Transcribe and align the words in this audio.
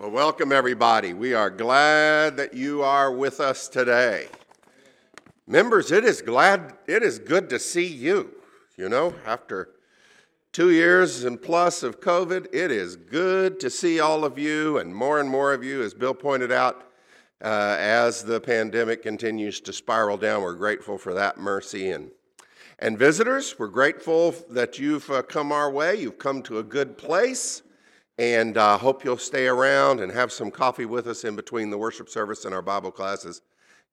Well, 0.00 0.10
welcome 0.12 0.50
everybody. 0.50 1.12
We 1.12 1.34
are 1.34 1.50
glad 1.50 2.38
that 2.38 2.54
you 2.54 2.80
are 2.80 3.12
with 3.12 3.38
us 3.38 3.68
today. 3.68 4.28
Members, 5.46 5.92
it 5.92 6.06
is 6.06 6.22
glad 6.22 6.72
it 6.86 7.02
is 7.02 7.18
good 7.18 7.50
to 7.50 7.58
see 7.58 7.86
you. 7.86 8.34
You 8.78 8.88
know, 8.88 9.12
after 9.26 9.68
2 10.52 10.70
years 10.70 11.24
and 11.24 11.38
plus 11.40 11.82
of 11.82 12.00
COVID, 12.00 12.46
it 12.50 12.70
is 12.70 12.96
good 12.96 13.60
to 13.60 13.68
see 13.68 14.00
all 14.00 14.24
of 14.24 14.38
you 14.38 14.78
and 14.78 14.94
more 14.94 15.20
and 15.20 15.28
more 15.28 15.52
of 15.52 15.62
you 15.62 15.82
as 15.82 15.92
Bill 15.92 16.14
pointed 16.14 16.50
out 16.50 16.82
uh, 17.44 17.76
as 17.78 18.24
the 18.24 18.40
pandemic 18.40 19.02
continues 19.02 19.60
to 19.60 19.72
spiral 19.74 20.16
down. 20.16 20.40
We're 20.40 20.54
grateful 20.54 20.96
for 20.96 21.12
that 21.12 21.36
mercy 21.36 21.90
and 21.90 22.10
and 22.78 22.98
visitors, 22.98 23.58
we're 23.58 23.68
grateful 23.68 24.34
that 24.48 24.78
you've 24.78 25.10
uh, 25.10 25.20
come 25.20 25.52
our 25.52 25.70
way. 25.70 25.96
You've 25.96 26.18
come 26.18 26.42
to 26.44 26.56
a 26.56 26.62
good 26.62 26.96
place 26.96 27.60
and 28.20 28.58
uh, 28.58 28.76
hope 28.76 29.02
you'll 29.02 29.16
stay 29.16 29.46
around 29.46 29.98
and 29.98 30.12
have 30.12 30.30
some 30.30 30.50
coffee 30.50 30.84
with 30.84 31.06
us 31.06 31.24
in 31.24 31.34
between 31.34 31.70
the 31.70 31.78
worship 31.78 32.06
service 32.10 32.44
and 32.44 32.54
our 32.54 32.60
Bible 32.60 32.90
classes. 32.90 33.40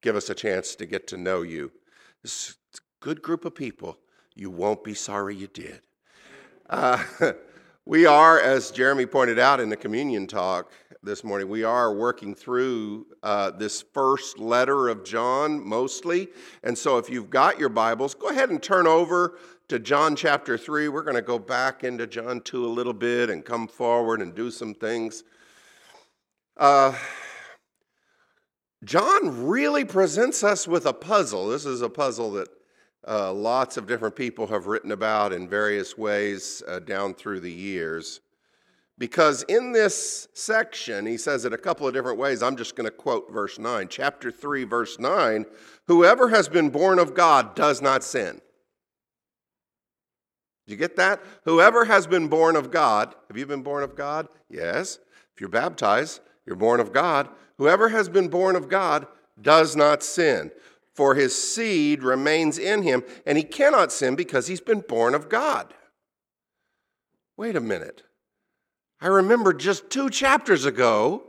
Give 0.01 0.17
us 0.17 0.29
a 0.29 0.35
chance 0.35 0.75
to 0.75 0.85
get 0.85 1.07
to 1.07 1.17
know 1.17 1.43
you. 1.43 1.71
This 2.23 2.49
is 2.49 2.57
a 2.75 2.79
good 2.99 3.21
group 3.21 3.45
of 3.45 3.55
people. 3.55 3.97
You 4.35 4.49
won't 4.49 4.83
be 4.83 4.93
sorry 4.93 5.33
you 5.33 5.47
did. 5.47 5.79
Uh, 6.69 7.01
we 7.85 8.05
are, 8.05 8.37
as 8.37 8.69
Jeremy 8.69 9.05
pointed 9.05 9.39
out 9.39 9.61
in 9.61 9.69
the 9.69 9.77
communion 9.77 10.27
talk, 10.27 10.73
this 11.03 11.23
morning. 11.23 11.47
We 11.47 11.63
are 11.63 11.93
working 11.93 12.35
through 12.35 13.07
uh, 13.23 13.51
this 13.51 13.81
first 13.93 14.39
letter 14.39 14.89
of 14.89 15.05
John 15.05 15.65
mostly. 15.65 16.27
And 16.63 16.77
so 16.77 16.97
if 16.97 17.09
you've 17.09 17.29
got 17.29 17.59
your 17.59 17.69
Bibles, 17.69 18.13
go 18.13 18.27
ahead 18.27 18.49
and 18.49 18.61
turn 18.61 18.87
over 18.87 19.37
to 19.69 19.79
John 19.79 20.15
chapter 20.15 20.57
3. 20.57 20.87
We're 20.87 21.03
going 21.03 21.15
to 21.15 21.21
go 21.21 21.37
back 21.37 21.83
into 21.83 22.07
John 22.07 22.39
2 22.39 22.65
a 22.65 22.67
little 22.67 22.93
bit 22.93 23.29
and 23.29 23.43
come 23.43 23.67
forward 23.67 24.21
and 24.21 24.33
do 24.33 24.49
some 24.49 24.73
things. 24.73 25.23
Uh, 26.55 26.93
John 28.83 29.45
really 29.45 29.83
presents 29.83 30.43
us 30.43 30.67
with 30.67 30.85
a 30.85 30.93
puzzle. 30.93 31.49
This 31.49 31.65
is 31.65 31.81
a 31.81 31.89
puzzle 31.89 32.31
that 32.31 32.47
uh, 33.05 33.33
lots 33.33 33.75
of 33.75 33.87
different 33.87 34.15
people 34.15 34.47
have 34.47 34.67
written 34.67 34.91
about 34.91 35.33
in 35.33 35.49
various 35.49 35.97
ways 35.97 36.63
uh, 36.67 36.79
down 36.79 37.13
through 37.13 37.41
the 37.41 37.51
years. 37.51 38.21
Because 38.97 39.43
in 39.43 39.73
this 39.73 40.27
section, 40.33 41.05
he 41.05 41.17
says 41.17 41.45
it 41.45 41.53
a 41.53 41.57
couple 41.57 41.87
of 41.87 41.93
different 41.93 42.17
ways. 42.17 42.41
I'm 42.41 42.55
just 42.55 42.75
going 42.75 42.89
to 42.89 42.95
quote 42.95 43.31
verse 43.31 43.59
9. 43.59 43.89
Chapter 43.89 44.31
3, 44.31 44.63
verse 44.63 44.97
9 44.97 45.45
Whoever 45.87 46.29
has 46.29 46.47
been 46.47 46.69
born 46.69 46.99
of 46.99 47.13
God 47.13 47.53
does 47.53 47.81
not 47.81 48.03
sin. 48.03 48.41
Did 50.67 50.73
you 50.73 50.77
get 50.77 50.97
that? 50.97 51.23
Whoever 51.45 51.85
has 51.85 52.05
been 52.05 52.27
born 52.27 52.57
of 52.57 52.71
God, 52.71 53.15
have 53.29 53.37
you 53.37 53.45
been 53.45 53.63
born 53.63 53.83
of 53.83 53.95
God? 53.95 54.27
Yes. 54.49 54.99
If 55.33 55.39
you're 55.39 55.49
baptized, 55.49 56.19
you're 56.45 56.57
born 56.57 56.81
of 56.81 56.91
God. 56.91 57.29
Whoever 57.57 57.87
has 57.89 58.09
been 58.09 58.27
born 58.27 58.57
of 58.57 58.67
God 58.67 59.07
does 59.41 59.77
not 59.77 60.03
sin, 60.03 60.51
for 60.93 61.15
his 61.15 61.33
seed 61.33 62.03
remains 62.03 62.57
in 62.57 62.83
him, 62.83 63.03
and 63.25 63.37
he 63.37 63.43
cannot 63.43 63.93
sin 63.93 64.15
because 64.15 64.47
he's 64.47 64.59
been 64.59 64.81
born 64.81 65.15
of 65.15 65.29
God. 65.29 65.73
Wait 67.37 67.55
a 67.55 67.61
minute. 67.61 68.03
I 68.99 69.07
remember 69.07 69.53
just 69.53 69.89
two 69.89 70.09
chapters 70.09 70.65
ago, 70.65 71.23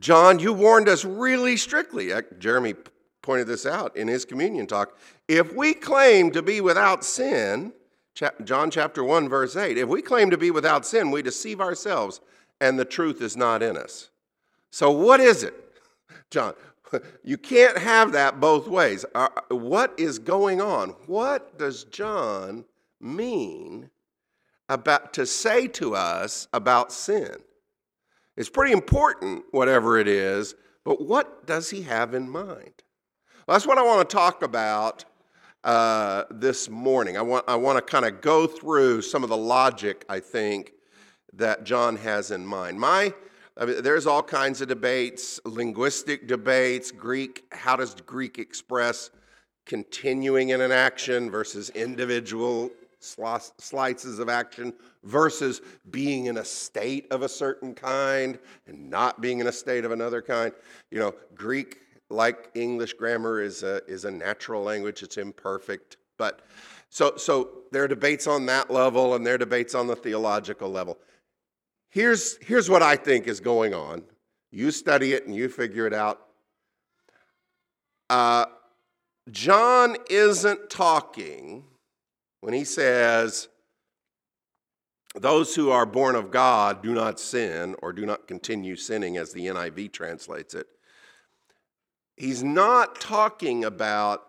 John, 0.00 0.40
you 0.40 0.52
warned 0.52 0.88
us 0.88 1.04
really 1.04 1.56
strictly. 1.56 2.12
Jeremy 2.38 2.74
pointed 3.22 3.46
this 3.46 3.66
out 3.66 3.96
in 3.96 4.08
his 4.08 4.24
communion 4.24 4.66
talk. 4.66 4.98
If 5.28 5.54
we 5.54 5.74
claim 5.74 6.32
to 6.32 6.42
be 6.42 6.60
without 6.60 7.04
sin, 7.04 7.72
John 8.14 8.70
chapter 8.70 9.02
1, 9.02 9.28
verse 9.28 9.56
8, 9.56 9.76
if 9.76 9.88
we 9.88 10.00
claim 10.00 10.30
to 10.30 10.38
be 10.38 10.50
without 10.50 10.86
sin, 10.86 11.10
we 11.10 11.22
deceive 11.22 11.60
ourselves 11.60 12.20
and 12.60 12.78
the 12.78 12.84
truth 12.84 13.20
is 13.20 13.36
not 13.36 13.62
in 13.62 13.76
us. 13.76 14.10
So, 14.70 14.90
what 14.90 15.20
is 15.20 15.42
it, 15.42 15.54
John? 16.30 16.54
You 17.24 17.38
can't 17.38 17.76
have 17.76 18.12
that 18.12 18.38
both 18.38 18.68
ways. 18.68 19.04
What 19.48 19.94
is 19.98 20.20
going 20.20 20.60
on? 20.60 20.90
What 21.08 21.58
does 21.58 21.82
John 21.82 22.66
mean 23.00 23.90
about 24.68 25.12
to 25.14 25.26
say 25.26 25.66
to 25.68 25.94
us 25.94 26.48
about 26.52 26.92
sin. 26.92 27.36
It's 28.36 28.48
pretty 28.48 28.72
important, 28.72 29.44
whatever 29.50 29.98
it 29.98 30.08
is, 30.08 30.54
but 30.84 31.00
what 31.00 31.46
does 31.46 31.70
he 31.70 31.82
have 31.82 32.14
in 32.14 32.28
mind? 32.28 32.82
Well, 33.46 33.54
that's 33.54 33.66
what 33.66 33.78
I 33.78 33.82
want 33.82 34.08
to 34.08 34.16
talk 34.16 34.42
about 34.42 35.04
uh, 35.64 36.24
this 36.30 36.68
morning. 36.68 37.16
I 37.16 37.22
want, 37.22 37.44
I 37.48 37.56
want 37.56 37.76
to 37.78 37.82
kind 37.82 38.04
of 38.04 38.20
go 38.20 38.46
through 38.46 39.02
some 39.02 39.22
of 39.22 39.30
the 39.30 39.36
logic, 39.36 40.04
I 40.08 40.20
think, 40.20 40.72
that 41.32 41.64
John 41.64 41.96
has 41.96 42.30
in 42.30 42.46
mind. 42.46 42.78
My, 42.78 43.12
I 43.56 43.64
mean, 43.64 43.82
there's 43.82 44.06
all 44.06 44.22
kinds 44.22 44.60
of 44.60 44.68
debates, 44.68 45.40
linguistic 45.44 46.28
debates, 46.28 46.90
Greek, 46.92 47.44
how 47.50 47.76
does 47.76 47.94
Greek 47.94 48.38
express 48.38 49.10
continuing 49.66 50.50
in 50.50 50.60
an 50.60 50.70
action 50.70 51.30
versus 51.30 51.70
individual 51.70 52.70
slices 52.98 54.18
of 54.18 54.28
action 54.28 54.72
versus 55.02 55.60
being 55.90 56.26
in 56.26 56.38
a 56.38 56.44
state 56.44 57.06
of 57.10 57.22
a 57.22 57.28
certain 57.28 57.74
kind 57.74 58.38
and 58.66 58.90
not 58.90 59.20
being 59.20 59.40
in 59.40 59.46
a 59.46 59.52
state 59.52 59.84
of 59.84 59.92
another 59.92 60.22
kind. 60.22 60.52
You 60.90 60.98
know, 60.98 61.14
Greek, 61.34 61.80
like 62.14 62.50
English 62.54 62.94
grammar, 62.94 63.40
is 63.40 63.62
a, 63.62 63.82
is 63.86 64.04
a 64.04 64.10
natural 64.10 64.62
language, 64.62 65.02
it's 65.02 65.18
imperfect. 65.18 65.96
But 66.16 66.40
so, 66.88 67.16
so 67.16 67.50
there 67.72 67.84
are 67.84 67.88
debates 67.88 68.26
on 68.26 68.46
that 68.46 68.70
level 68.70 69.14
and 69.14 69.26
there 69.26 69.34
are 69.34 69.38
debates 69.38 69.74
on 69.74 69.86
the 69.86 69.96
theological 69.96 70.70
level. 70.70 70.98
Here's, 71.90 72.36
here's 72.38 72.70
what 72.70 72.82
I 72.82 72.96
think 72.96 73.26
is 73.26 73.40
going 73.40 73.74
on. 73.74 74.02
You 74.50 74.70
study 74.70 75.12
it 75.12 75.26
and 75.26 75.34
you 75.34 75.48
figure 75.48 75.86
it 75.86 75.92
out. 75.92 76.20
Uh, 78.08 78.46
John 79.30 79.96
isn't 80.10 80.70
talking 80.70 81.64
when 82.40 82.52
he 82.54 82.64
says, 82.64 83.48
Those 85.14 85.54
who 85.54 85.70
are 85.70 85.86
born 85.86 86.14
of 86.14 86.30
God 86.30 86.82
do 86.82 86.92
not 86.92 87.18
sin 87.18 87.74
or 87.80 87.92
do 87.92 88.04
not 88.04 88.28
continue 88.28 88.76
sinning, 88.76 89.16
as 89.16 89.32
the 89.32 89.46
NIV 89.46 89.92
translates 89.92 90.54
it, 90.54 90.66
he's 92.16 92.42
not 92.42 93.00
talking 93.00 93.64
about, 93.64 94.22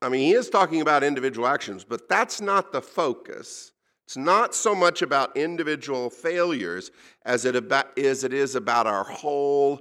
I 0.00 0.08
mean, 0.08 0.20
he 0.20 0.32
is 0.32 0.50
talking 0.50 0.80
about 0.80 1.02
individual 1.02 1.46
actions, 1.46 1.84
but 1.84 2.08
that's 2.08 2.40
not 2.40 2.72
the 2.72 2.82
focus. 2.82 3.72
It's 4.04 4.16
not 4.16 4.54
so 4.54 4.74
much 4.74 5.02
about 5.02 5.36
individual 5.36 6.10
failures 6.10 6.90
as 7.24 7.44
it, 7.44 7.56
about, 7.56 7.96
as 7.98 8.24
it 8.24 8.32
is 8.32 8.54
about 8.54 8.86
our 8.86 9.04
whole 9.04 9.80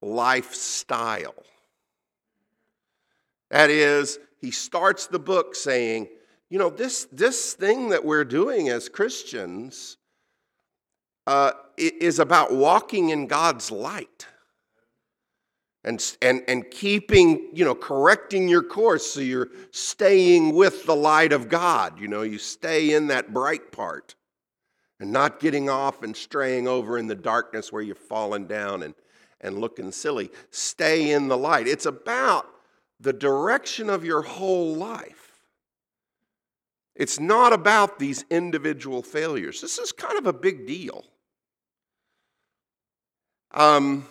lifestyle. 0.00 1.34
That 3.50 3.70
is, 3.70 4.18
he 4.40 4.50
starts 4.50 5.06
the 5.06 5.18
book 5.18 5.54
saying, 5.54 6.08
you 6.50 6.58
know, 6.58 6.70
this, 6.70 7.06
this 7.12 7.54
thing 7.54 7.90
that 7.90 8.04
we're 8.04 8.24
doing 8.24 8.68
as 8.68 8.88
Christians 8.88 9.96
uh, 11.26 11.52
is 11.76 12.18
about 12.18 12.54
walking 12.54 13.10
in 13.10 13.26
God's 13.26 13.70
light 13.70 14.26
and, 15.88 16.16
and, 16.20 16.42
and 16.48 16.70
keeping, 16.70 17.48
you 17.54 17.64
know, 17.64 17.74
correcting 17.74 18.46
your 18.46 18.62
course 18.62 19.10
so 19.10 19.20
you're 19.20 19.48
staying 19.70 20.54
with 20.54 20.84
the 20.84 20.94
light 20.94 21.32
of 21.32 21.48
God. 21.48 21.98
You 21.98 22.08
know, 22.08 22.20
you 22.20 22.36
stay 22.36 22.92
in 22.92 23.06
that 23.06 23.32
bright 23.32 23.72
part 23.72 24.14
and 25.00 25.10
not 25.10 25.40
getting 25.40 25.70
off 25.70 26.02
and 26.02 26.14
straying 26.14 26.68
over 26.68 26.98
in 26.98 27.06
the 27.06 27.14
darkness 27.14 27.72
where 27.72 27.80
you've 27.80 27.96
fallen 27.96 28.46
down 28.46 28.82
and, 28.82 28.94
and 29.40 29.58
looking 29.58 29.90
silly. 29.90 30.30
Stay 30.50 31.12
in 31.12 31.26
the 31.26 31.38
light. 31.38 31.66
It's 31.66 31.86
about 31.86 32.46
the 33.00 33.14
direction 33.14 33.88
of 33.88 34.04
your 34.04 34.20
whole 34.20 34.74
life. 34.74 35.38
It's 36.94 37.18
not 37.18 37.54
about 37.54 37.98
these 37.98 38.26
individual 38.28 39.00
failures. 39.00 39.62
This 39.62 39.78
is 39.78 39.92
kind 39.92 40.18
of 40.18 40.26
a 40.26 40.34
big 40.34 40.66
deal. 40.66 41.06
Um, 43.52 44.06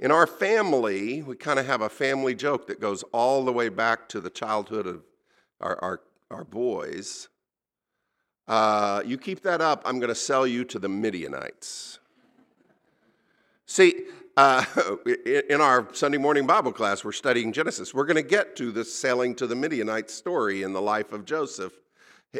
in 0.00 0.10
our 0.10 0.26
family, 0.26 1.22
we 1.22 1.36
kind 1.36 1.58
of 1.58 1.66
have 1.66 1.82
a 1.82 1.90
family 1.90 2.34
joke 2.34 2.66
that 2.68 2.80
goes 2.80 3.02
all 3.12 3.44
the 3.44 3.52
way 3.52 3.68
back 3.68 4.08
to 4.08 4.20
the 4.20 4.30
childhood 4.30 4.86
of 4.86 5.02
our, 5.60 5.78
our, 5.82 6.00
our 6.30 6.44
boys. 6.44 7.28
Uh, 8.48 9.02
you 9.04 9.18
keep 9.18 9.42
that 9.42 9.60
up, 9.60 9.82
I'm 9.84 9.98
going 9.98 10.08
to 10.08 10.14
sell 10.14 10.46
you 10.46 10.64
to 10.64 10.78
the 10.78 10.88
Midianites. 10.88 11.98
See, 13.66 14.06
uh, 14.38 14.64
in 15.26 15.60
our 15.60 15.86
Sunday 15.92 16.18
morning 16.18 16.46
Bible 16.46 16.72
class, 16.72 17.04
we're 17.04 17.12
studying 17.12 17.52
Genesis. 17.52 17.92
We're 17.92 18.06
going 18.06 18.16
to 18.16 18.22
get 18.22 18.56
to 18.56 18.72
the 18.72 18.86
selling 18.86 19.34
to 19.34 19.46
the 19.46 19.54
Midianites 19.54 20.14
story 20.14 20.62
in 20.62 20.72
the 20.72 20.80
life 20.80 21.12
of 21.12 21.26
Joseph. 21.26 21.74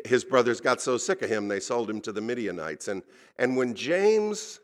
His 0.07 0.25
brothers 0.25 0.63
got 0.63 0.81
so 0.81 0.97
sick 0.97 1.21
of 1.21 1.29
him, 1.29 1.49
they 1.49 1.61
sold 1.61 1.91
him 1.91 2.01
to 2.03 2.13
the 2.13 2.23
Midianites. 2.23 2.89
And, 2.89 3.03
and 3.39 3.55
when 3.55 3.75
James, 3.75 4.61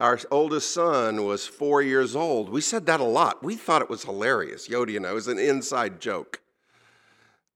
our 0.00 0.18
oldest 0.30 0.72
son, 0.72 1.24
was 1.24 1.46
four 1.46 1.80
years 1.80 2.16
old, 2.16 2.48
we 2.48 2.60
said 2.60 2.86
that 2.86 3.00
a 3.00 3.04
lot. 3.04 3.42
We 3.42 3.54
thought 3.54 3.82
it 3.82 3.88
was 3.88 4.04
hilarious. 4.04 4.68
Yodi 4.68 4.96
and 4.96 5.06
I, 5.06 5.10
it 5.10 5.14
was 5.14 5.28
an 5.28 5.38
inside 5.38 6.00
joke. 6.00 6.40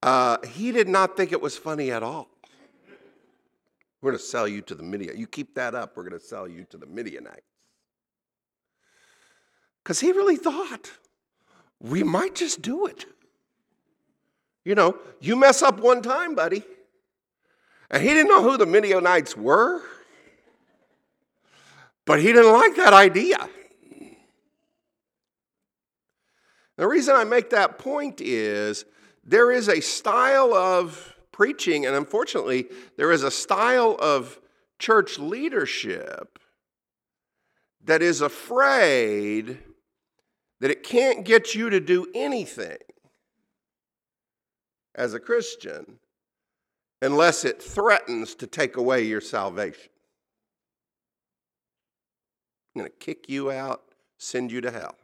Uh, 0.02 0.38
he 0.46 0.70
did 0.70 0.88
not 0.88 1.16
think 1.16 1.32
it 1.32 1.40
was 1.40 1.58
funny 1.58 1.90
at 1.90 2.02
all. 2.02 2.28
We're 4.00 4.12
going 4.12 4.20
to 4.20 4.24
sell 4.24 4.46
you 4.46 4.62
to 4.62 4.74
the 4.74 4.84
Midian. 4.84 5.18
You 5.18 5.26
keep 5.26 5.54
that 5.56 5.74
up, 5.74 5.96
we're 5.96 6.08
going 6.08 6.18
to 6.18 6.24
sell 6.24 6.46
you 6.46 6.64
to 6.70 6.76
the 6.76 6.86
Midianites. 6.86 7.42
Because 9.82 9.98
he 9.98 10.12
really 10.12 10.36
thought 10.36 10.92
we 11.80 12.02
might 12.02 12.34
just 12.34 12.62
do 12.62 12.86
it. 12.86 13.06
You 14.64 14.74
know, 14.74 14.98
you 15.20 15.34
mess 15.34 15.62
up 15.62 15.80
one 15.80 16.02
time, 16.02 16.34
buddy. 16.34 16.62
And 17.90 18.02
he 18.02 18.10
didn't 18.10 18.28
know 18.28 18.42
who 18.42 18.56
the 18.58 18.66
Midianites 18.66 19.36
were, 19.36 19.82
but 22.08 22.20
he 22.20 22.32
didn't 22.32 22.54
like 22.54 22.74
that 22.76 22.94
idea. 22.94 23.36
The 26.78 26.88
reason 26.88 27.14
I 27.14 27.24
make 27.24 27.50
that 27.50 27.78
point 27.78 28.22
is 28.22 28.86
there 29.24 29.52
is 29.52 29.68
a 29.68 29.82
style 29.82 30.54
of 30.54 31.14
preaching, 31.32 31.84
and 31.84 31.94
unfortunately, 31.94 32.68
there 32.96 33.12
is 33.12 33.24
a 33.24 33.30
style 33.30 33.94
of 34.00 34.40
church 34.78 35.18
leadership 35.18 36.38
that 37.84 38.00
is 38.00 38.22
afraid 38.22 39.58
that 40.60 40.70
it 40.70 40.82
can't 40.82 41.26
get 41.26 41.54
you 41.54 41.68
to 41.68 41.78
do 41.78 42.06
anything 42.14 42.78
as 44.94 45.12
a 45.12 45.20
Christian 45.20 45.98
unless 47.02 47.44
it 47.44 47.62
threatens 47.62 48.34
to 48.36 48.46
take 48.46 48.78
away 48.78 49.02
your 49.02 49.20
salvation. 49.20 49.90
Going 52.78 52.88
to 52.88 52.96
kick 53.04 53.28
you 53.28 53.50
out, 53.50 53.82
send 54.18 54.52
you 54.52 54.60
to 54.60 54.70
hell. 54.70 54.94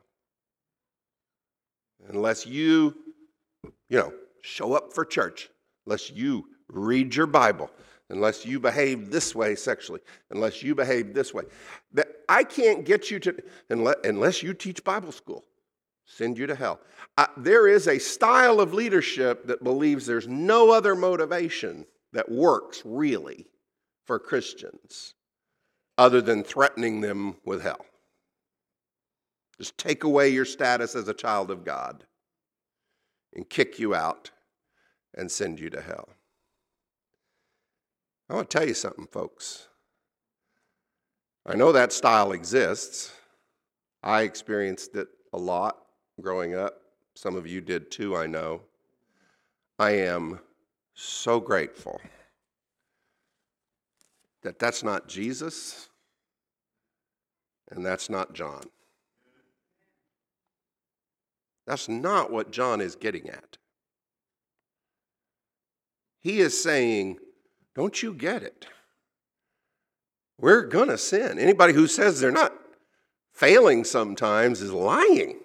Unless 2.08 2.46
you, 2.46 2.94
you 3.88 3.98
know, 3.98 4.12
show 4.42 4.74
up 4.74 4.92
for 4.92 5.04
church, 5.04 5.50
unless 5.84 6.08
you 6.08 6.46
read 6.68 7.16
your 7.16 7.26
Bible, 7.26 7.68
unless 8.10 8.46
you 8.46 8.60
behave 8.60 9.10
this 9.10 9.34
way 9.34 9.56
sexually, 9.56 9.98
unless 10.30 10.62
you 10.62 10.76
behave 10.76 11.14
this 11.14 11.34
way. 11.34 11.42
That 11.92 12.06
I 12.28 12.44
can't 12.44 12.84
get 12.84 13.10
you 13.10 13.18
to, 13.18 13.42
unless, 13.68 13.96
unless 14.04 14.40
you 14.40 14.54
teach 14.54 14.84
Bible 14.84 15.10
school, 15.10 15.44
send 16.06 16.38
you 16.38 16.46
to 16.46 16.54
hell. 16.54 16.78
Uh, 17.18 17.26
there 17.36 17.66
is 17.66 17.88
a 17.88 17.98
style 17.98 18.60
of 18.60 18.72
leadership 18.72 19.48
that 19.48 19.64
believes 19.64 20.06
there's 20.06 20.28
no 20.28 20.70
other 20.70 20.94
motivation 20.94 21.86
that 22.12 22.30
works 22.30 22.82
really 22.84 23.46
for 24.04 24.20
Christians 24.20 25.14
other 25.96 26.20
than 26.20 26.42
threatening 26.42 27.00
them 27.00 27.36
with 27.44 27.62
hell. 27.62 27.84
Just 29.58 29.78
take 29.78 30.04
away 30.04 30.28
your 30.28 30.44
status 30.44 30.96
as 30.96 31.08
a 31.08 31.14
child 31.14 31.50
of 31.50 31.64
God 31.64 32.04
and 33.34 33.48
kick 33.48 33.78
you 33.78 33.94
out 33.94 34.30
and 35.14 35.30
send 35.30 35.60
you 35.60 35.70
to 35.70 35.80
hell. 35.80 36.08
I 38.28 38.34
want 38.34 38.50
to 38.50 38.58
tell 38.58 38.66
you 38.66 38.74
something, 38.74 39.06
folks. 39.06 39.68
I 41.46 41.54
know 41.54 41.72
that 41.72 41.92
style 41.92 42.32
exists. 42.32 43.12
I 44.02 44.22
experienced 44.22 44.96
it 44.96 45.08
a 45.32 45.38
lot 45.38 45.78
growing 46.20 46.54
up. 46.54 46.80
Some 47.14 47.36
of 47.36 47.46
you 47.46 47.60
did 47.60 47.90
too, 47.90 48.16
I 48.16 48.26
know. 48.26 48.62
I 49.78 49.90
am 49.90 50.40
so 50.94 51.40
grateful 51.40 52.00
that 54.44 54.58
that's 54.58 54.82
not 54.82 55.08
Jesus 55.08 55.88
and 57.70 57.84
that's 57.84 58.08
not 58.08 58.34
John. 58.34 58.62
That's 61.66 61.88
not 61.88 62.30
what 62.30 62.52
John 62.52 62.80
is 62.80 62.94
getting 62.94 63.28
at. 63.30 63.56
He 66.20 66.40
is 66.40 66.62
saying, 66.62 67.18
Don't 67.74 68.02
you 68.02 68.14
get 68.14 68.42
it? 68.42 68.66
We're 70.38 70.66
going 70.66 70.88
to 70.88 70.98
sin. 70.98 71.38
Anybody 71.38 71.72
who 71.72 71.86
says 71.86 72.20
they're 72.20 72.30
not 72.30 72.52
failing 73.32 73.84
sometimes 73.84 74.60
is 74.60 74.72
lying. 74.72 75.38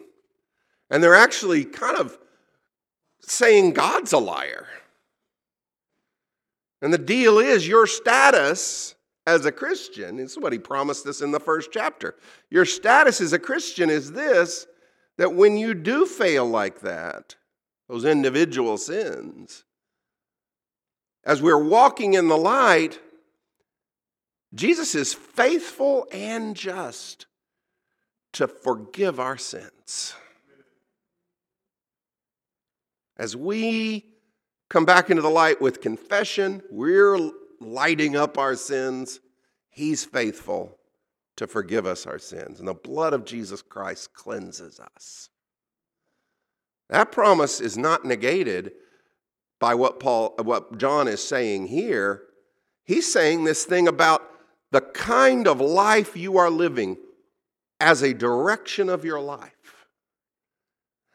And 0.89 1.01
they're 1.01 1.15
actually 1.15 1.63
kind 1.63 1.97
of 1.97 2.17
saying 3.21 3.73
God's 3.73 4.11
a 4.11 4.17
liar. 4.17 4.67
And 6.81 6.93
the 6.93 6.97
deal 6.97 7.39
is 7.39 7.67
your 7.67 7.87
status 7.87 8.95
as 9.27 9.45
a 9.45 9.51
Christian, 9.51 10.17
this 10.17 10.31
is 10.31 10.39
what 10.39 10.53
he 10.53 10.59
promised 10.59 11.05
us 11.05 11.21
in 11.21 11.29
the 11.31 11.39
first 11.39 11.69
chapter. 11.71 12.15
Your 12.49 12.65
status 12.65 13.21
as 13.21 13.31
a 13.31 13.39
Christian 13.39 13.89
is 13.89 14.11
this 14.11 14.65
that 15.17 15.35
when 15.35 15.57
you 15.57 15.73
do 15.73 16.05
fail 16.05 16.45
like 16.47 16.79
that, 16.79 17.35
those 17.87 18.05
individual 18.05 18.77
sins, 18.77 19.65
as 21.23 21.41
we're 21.41 21.61
walking 21.61 22.13
in 22.13 22.27
the 22.27 22.37
light, 22.37 22.99
Jesus 24.55 24.95
is 24.95 25.13
faithful 25.13 26.07
and 26.11 26.55
just 26.55 27.27
to 28.33 28.47
forgive 28.47 29.19
our 29.19 29.37
sins. 29.37 30.15
As 33.17 33.35
we 33.35 34.05
come 34.69 34.85
back 34.85 35.09
into 35.09 35.21
the 35.21 35.29
light 35.29 35.61
with 35.61 35.81
confession, 35.81 36.61
we're 36.69 37.31
lighting 37.59 38.15
up 38.15 38.37
our 38.37 38.55
sins. 38.55 39.19
He's 39.69 40.05
faithful 40.05 40.77
to 41.37 41.47
forgive 41.47 41.85
us 41.85 42.05
our 42.05 42.19
sins. 42.19 42.59
And 42.59 42.67
the 42.67 42.73
blood 42.73 43.13
of 43.13 43.25
Jesus 43.25 43.61
Christ 43.61 44.13
cleanses 44.13 44.79
us. 44.79 45.29
That 46.89 47.11
promise 47.11 47.61
is 47.61 47.77
not 47.77 48.05
negated 48.05 48.71
by 49.59 49.75
what 49.75 49.99
Paul 49.99 50.35
what 50.41 50.77
John 50.77 51.07
is 51.07 51.23
saying 51.23 51.67
here. 51.67 52.23
He's 52.85 53.11
saying 53.11 53.43
this 53.43 53.65
thing 53.65 53.87
about 53.87 54.23
the 54.71 54.81
kind 54.81 55.47
of 55.47 55.61
life 55.61 56.15
you 56.15 56.37
are 56.37 56.49
living 56.49 56.97
as 57.79 58.01
a 58.01 58.13
direction 58.13 58.89
of 58.89 59.05
your 59.05 59.19
life. 59.19 59.87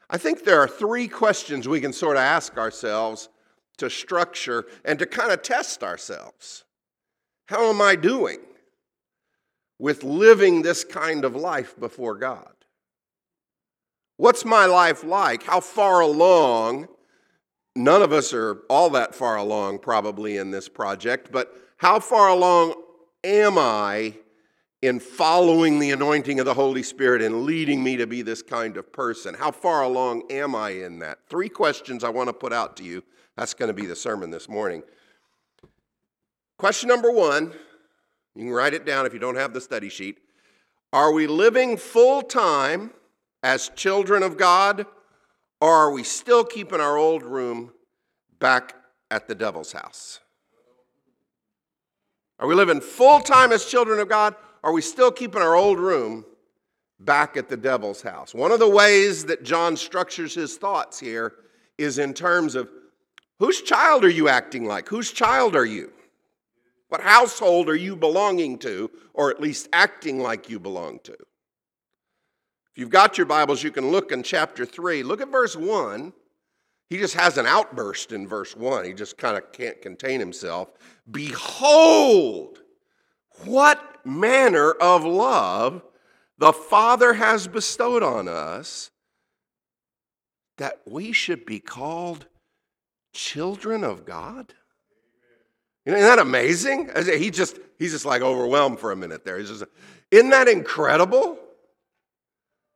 I 0.08 0.18
think 0.18 0.44
there 0.44 0.60
are 0.60 0.68
three 0.68 1.08
questions 1.08 1.66
we 1.66 1.80
can 1.80 1.92
sort 1.92 2.16
of 2.16 2.22
ask 2.22 2.56
ourselves 2.56 3.28
to 3.78 3.90
structure 3.90 4.64
and 4.84 4.98
to 4.98 5.06
kind 5.06 5.32
of 5.32 5.42
test 5.42 5.82
ourselves. 5.82 6.64
How 7.46 7.70
am 7.70 7.80
I 7.80 7.96
doing 7.96 8.38
with 9.78 10.04
living 10.04 10.62
this 10.62 10.84
kind 10.84 11.24
of 11.24 11.34
life 11.34 11.78
before 11.78 12.16
God? 12.16 12.52
What's 14.16 14.44
my 14.44 14.66
life 14.66 15.02
like? 15.02 15.42
How 15.42 15.60
far 15.60 16.00
along? 16.00 16.88
None 17.76 18.02
of 18.02 18.12
us 18.12 18.32
are 18.32 18.62
all 18.70 18.90
that 18.90 19.14
far 19.14 19.36
along, 19.36 19.80
probably, 19.80 20.36
in 20.36 20.52
this 20.52 20.68
project, 20.68 21.32
but 21.32 21.52
how 21.78 21.98
far 21.98 22.28
along 22.28 22.74
am 23.24 23.58
I 23.58 24.14
in 24.84 25.00
following 25.00 25.78
the 25.78 25.92
anointing 25.92 26.38
of 26.38 26.44
the 26.44 26.52
Holy 26.52 26.82
Spirit 26.82 27.22
and 27.22 27.44
leading 27.44 27.82
me 27.82 27.96
to 27.96 28.06
be 28.06 28.20
this 28.20 28.42
kind 28.42 28.76
of 28.76 28.92
person? 28.92 29.34
How 29.34 29.50
far 29.50 29.82
along 29.82 30.30
am 30.30 30.54
I 30.54 30.70
in 30.70 30.98
that? 30.98 31.20
Three 31.26 31.48
questions 31.48 32.04
I 32.04 32.10
want 32.10 32.28
to 32.28 32.34
put 32.34 32.52
out 32.52 32.76
to 32.76 32.84
you. 32.84 33.02
That's 33.34 33.54
going 33.54 33.68
to 33.68 33.72
be 33.72 33.86
the 33.86 33.96
sermon 33.96 34.30
this 34.30 34.46
morning. 34.46 34.82
Question 36.58 36.90
number 36.90 37.10
one 37.10 37.54
you 38.34 38.42
can 38.42 38.50
write 38.50 38.74
it 38.74 38.84
down 38.84 39.06
if 39.06 39.14
you 39.14 39.18
don't 39.18 39.36
have 39.36 39.54
the 39.54 39.60
study 39.60 39.88
sheet. 39.88 40.18
Are 40.92 41.12
we 41.12 41.26
living 41.26 41.78
full 41.78 42.20
time 42.20 42.90
as 43.42 43.70
children 43.70 44.22
of 44.22 44.36
God, 44.36 44.84
or 45.62 45.72
are 45.72 45.92
we 45.92 46.02
still 46.02 46.44
keeping 46.44 46.80
our 46.80 46.98
old 46.98 47.22
room 47.22 47.72
back 48.38 48.74
at 49.10 49.28
the 49.28 49.34
devil's 49.34 49.72
house? 49.72 50.20
Are 52.38 52.46
we 52.46 52.54
living 52.54 52.82
full 52.82 53.20
time 53.20 53.50
as 53.50 53.64
children 53.64 53.98
of 53.98 54.10
God, 54.10 54.34
are 54.64 54.72
we 54.72 54.80
still 54.80 55.12
keeping 55.12 55.42
our 55.42 55.54
old 55.54 55.78
room 55.78 56.24
back 56.98 57.36
at 57.36 57.50
the 57.50 57.56
devil's 57.56 58.00
house? 58.00 58.34
One 58.34 58.50
of 58.50 58.58
the 58.58 58.68
ways 58.68 59.26
that 59.26 59.44
John 59.44 59.76
structures 59.76 60.34
his 60.34 60.56
thoughts 60.56 60.98
here 60.98 61.34
is 61.76 61.98
in 61.98 62.14
terms 62.14 62.54
of 62.54 62.70
whose 63.38 63.60
child 63.60 64.04
are 64.04 64.10
you 64.10 64.30
acting 64.30 64.64
like? 64.64 64.88
Whose 64.88 65.12
child 65.12 65.54
are 65.54 65.66
you? 65.66 65.92
What 66.88 67.02
household 67.02 67.68
are 67.68 67.76
you 67.76 67.94
belonging 67.94 68.58
to, 68.60 68.90
or 69.12 69.30
at 69.30 69.40
least 69.40 69.68
acting 69.72 70.20
like 70.20 70.48
you 70.48 70.58
belong 70.58 71.00
to? 71.04 71.12
If 71.12 72.78
you've 72.78 72.90
got 72.90 73.18
your 73.18 73.26
Bibles, 73.26 73.62
you 73.62 73.70
can 73.70 73.90
look 73.90 74.12
in 74.12 74.22
chapter 74.22 74.64
3. 74.64 75.02
Look 75.02 75.20
at 75.20 75.30
verse 75.30 75.56
1. 75.56 76.12
He 76.88 76.96
just 76.96 77.14
has 77.14 77.36
an 77.36 77.46
outburst 77.46 78.12
in 78.12 78.26
verse 78.26 78.56
1. 78.56 78.84
He 78.86 78.94
just 78.94 79.18
kind 79.18 79.36
of 79.36 79.52
can't 79.52 79.82
contain 79.82 80.20
himself. 80.20 80.70
Behold, 81.10 82.60
what 83.44 83.93
manner 84.06 84.72
of 84.72 85.04
love 85.04 85.82
the 86.38 86.52
Father 86.52 87.14
has 87.14 87.46
bestowed 87.46 88.02
on 88.02 88.28
us 88.28 88.90
that 90.58 90.80
we 90.86 91.12
should 91.12 91.46
be 91.46 91.60
called 91.60 92.26
children 93.12 93.84
of 93.84 94.04
God? 94.04 94.54
Isn't 95.86 96.00
that 96.00 96.18
amazing? 96.18 96.90
He 97.18 97.30
just, 97.30 97.58
he's 97.78 97.92
just 97.92 98.06
like 98.06 98.22
overwhelmed 98.22 98.80
for 98.80 98.90
a 98.90 98.96
minute 98.96 99.24
there. 99.24 99.38
He's 99.38 99.50
just, 99.50 99.64
isn't 100.10 100.30
that 100.30 100.48
incredible? 100.48 101.38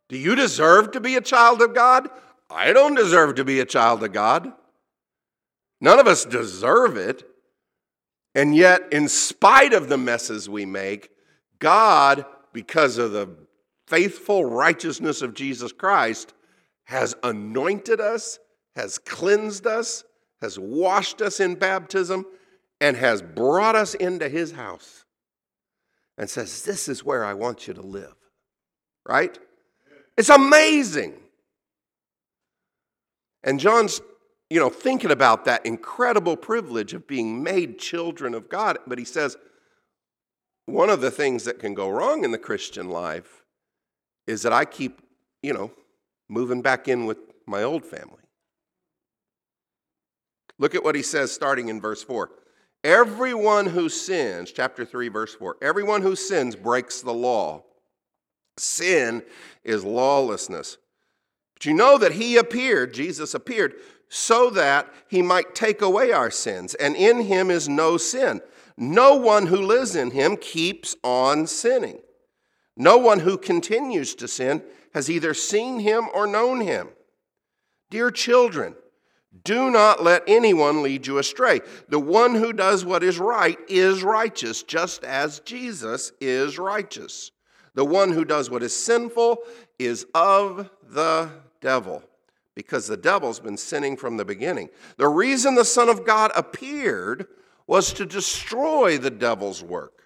Do 0.09 0.17
you 0.17 0.35
deserve 0.35 0.93
to 0.93 1.01
be 1.01 1.17
a 1.17 1.21
child 1.21 1.63
of 1.63 1.75
God? 1.75 2.09
I 2.51 2.73
don't 2.73 2.95
deserve 2.95 3.35
to 3.37 3.45
be 3.45 3.61
a 3.61 3.67
child 3.67 4.03
of 4.03 4.13
God. 4.13 4.53
None 5.81 5.99
of 5.99 6.07
us 6.07 6.25
deserve 6.25 6.97
it. 6.97 7.25
And 8.35 8.55
yet, 8.55 8.93
in 8.93 9.09
spite 9.09 9.73
of 9.73 9.89
the 9.89 9.99
messes 9.99 10.49
we 10.49 10.65
make, 10.67 11.11
God, 11.59 12.25
because 12.53 12.99
of 12.99 13.13
the 13.13 13.29
faithful 13.87 14.45
righteousness 14.45 15.23
of 15.23 15.35
Jesus 15.35 15.73
Christ, 15.73 16.35
has 16.85 17.15
anointed 17.23 18.01
us, 18.01 18.39
has 18.77 18.99
cleansed 18.99 19.67
us, 19.67 20.05
has 20.41 20.59
washed 20.59 21.21
us 21.21 21.41
in 21.41 21.55
baptism, 21.55 22.25
and 22.81 22.97
has 22.97 23.23
brought 23.23 23.75
us 23.75 23.95
into 23.95 24.29
his 24.29 24.53
house 24.53 25.05
and 26.17 26.29
says, 26.29 26.63
This 26.63 26.89
is 26.89 27.05
where 27.05 27.25
I 27.25 27.35
want 27.35 27.67
you 27.67 27.75
to 27.75 27.83
live. 27.83 28.15
Right? 29.07 29.39
It's 30.17 30.29
amazing. 30.29 31.15
And 33.45 33.61
John's, 33.61 34.01
you 34.51 34.61
know, 34.61 34.69
thinking 34.69 35.11
about 35.11 35.45
that 35.45 35.65
incredible 35.65 36.37
privilege 36.37 36.93
of 36.93 37.07
being 37.07 37.43
made 37.43 37.79
children 37.79 38.35
of 38.35 38.49
God. 38.49 38.79
But 38.87 38.99
he 38.99 39.05
says, 39.05 39.37
one 40.69 40.91
of 40.91 41.01
the 41.01 41.11
things 41.11 41.45
that 41.45 41.59
can 41.59 41.75
go 41.75 41.89
wrong 41.89 42.25
in 42.25 42.31
the 42.31 42.39
Christian 42.39 42.91
life 42.91 43.45
is 44.27 44.43
that 44.43 44.53
I 44.53 44.67
keep, 44.67 45.01
you 45.43 45.55
know, 45.55 45.71
moving 46.29 46.61
back 46.61 46.89
in 46.89 47.07
with 47.07 47.17
my 47.47 47.63
old 47.63 47.85
family. 47.85 48.21
Look 50.59 50.75
at 50.75 50.85
what 50.85 50.95
he 50.95 51.03
says 51.03 51.33
starting 51.33 51.69
in 51.69 51.81
verse 51.81 52.03
4. 52.03 52.31
Everyone 52.85 53.67
who 53.67 53.89
sins, 53.89 54.53
chapter 54.53 54.85
3, 54.85 55.09
verse 55.09 55.35
4, 55.35 55.57
everyone 55.63 56.03
who 56.03 56.15
sins 56.15 56.55
breaks 56.55 57.01
the 57.01 57.15
law. 57.15 57.65
Sin 58.59 59.23
is 59.65 59.85
lawlessness. 59.85 60.77
But 61.55 61.65
you 61.65 61.75
know 61.75 61.97
that 61.99 62.13
he 62.13 62.37
appeared, 62.37 62.93
Jesus 62.93 63.35
appeared, 63.35 63.75
so 64.09 64.51
that 64.51 64.93
he 65.09 65.23
might 65.23 65.55
take 65.55 65.81
away 65.81 66.13
our 66.13 66.31
sins, 66.31 66.75
and 66.75 66.95
in 66.95 67.23
him 67.23 67.51
is 67.51 67.69
no 67.69 67.97
sin. 67.97 68.41
No 68.81 69.17
one 69.17 69.47
who 69.47 69.57
lives 69.57 69.97
in 69.97 70.13
him 70.13 70.37
keeps 70.37 70.95
on 71.03 71.49
sinning. 71.49 71.99
No 72.77 72.97
one 72.97 73.19
who 73.19 73.37
continues 73.37 74.15
to 74.15 74.29
sin 74.29 74.63
has 74.95 75.11
either 75.11 75.35
seen 75.35 75.81
him 75.81 76.07
or 76.15 76.29
known 76.29 76.61
him. 76.61 76.91
Dear 77.91 78.13
children, 78.13 78.77
do 79.43 79.69
not 79.73 80.05
let 80.05 80.23
anyone 80.29 80.83
lead 80.83 81.09
you 81.09 81.19
astray. 81.19 81.61
The 81.89 81.99
one 81.99 82.37
who 82.37 82.53
does 82.53 82.85
what 82.85 83.03
is 83.03 83.19
right 83.19 83.59
is 83.69 84.05
righteous, 84.05 84.63
just 84.63 85.03
as 85.03 85.41
Jesus 85.41 86.13
is 86.21 86.57
righteous. 86.57 87.33
The 87.75 87.85
one 87.85 88.13
who 88.13 88.25
does 88.25 88.49
what 88.49 88.63
is 88.63 88.77
sinful 88.77 89.39
is 89.81 90.07
of 90.15 90.71
the 90.89 91.31
devil, 91.61 92.05
because 92.55 92.87
the 92.87 92.97
devil's 92.97 93.41
been 93.41 93.57
sinning 93.57 93.97
from 93.97 94.17
the 94.17 94.25
beginning. 94.25 94.69
The 94.99 95.09
reason 95.09 95.57
the 95.57 95.65
Son 95.65 95.89
of 95.89 96.07
God 96.07 96.31
appeared 96.37 97.27
was 97.69 97.93
to 97.93 98.07
destroy 98.07 98.99
the 98.99 99.11
devil's 99.11 99.63
work. 99.63 100.03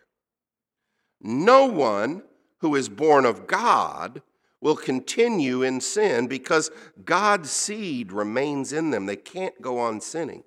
No 1.23 1.65
one 1.65 2.23
who 2.59 2.75
is 2.75 2.89
born 2.89 3.25
of 3.25 3.47
God 3.47 4.21
will 4.61 4.77
continue 4.77 5.63
in 5.63 5.81
sin 5.81 6.27
because 6.27 6.71
God's 7.05 7.51
seed 7.51 8.13
remains 8.13 8.73
in 8.73 8.91
them. 8.91 9.07
They 9.07 9.17
can't 9.17 9.61
go 9.63 9.79
on 9.79 10.01
sinning 10.01 10.43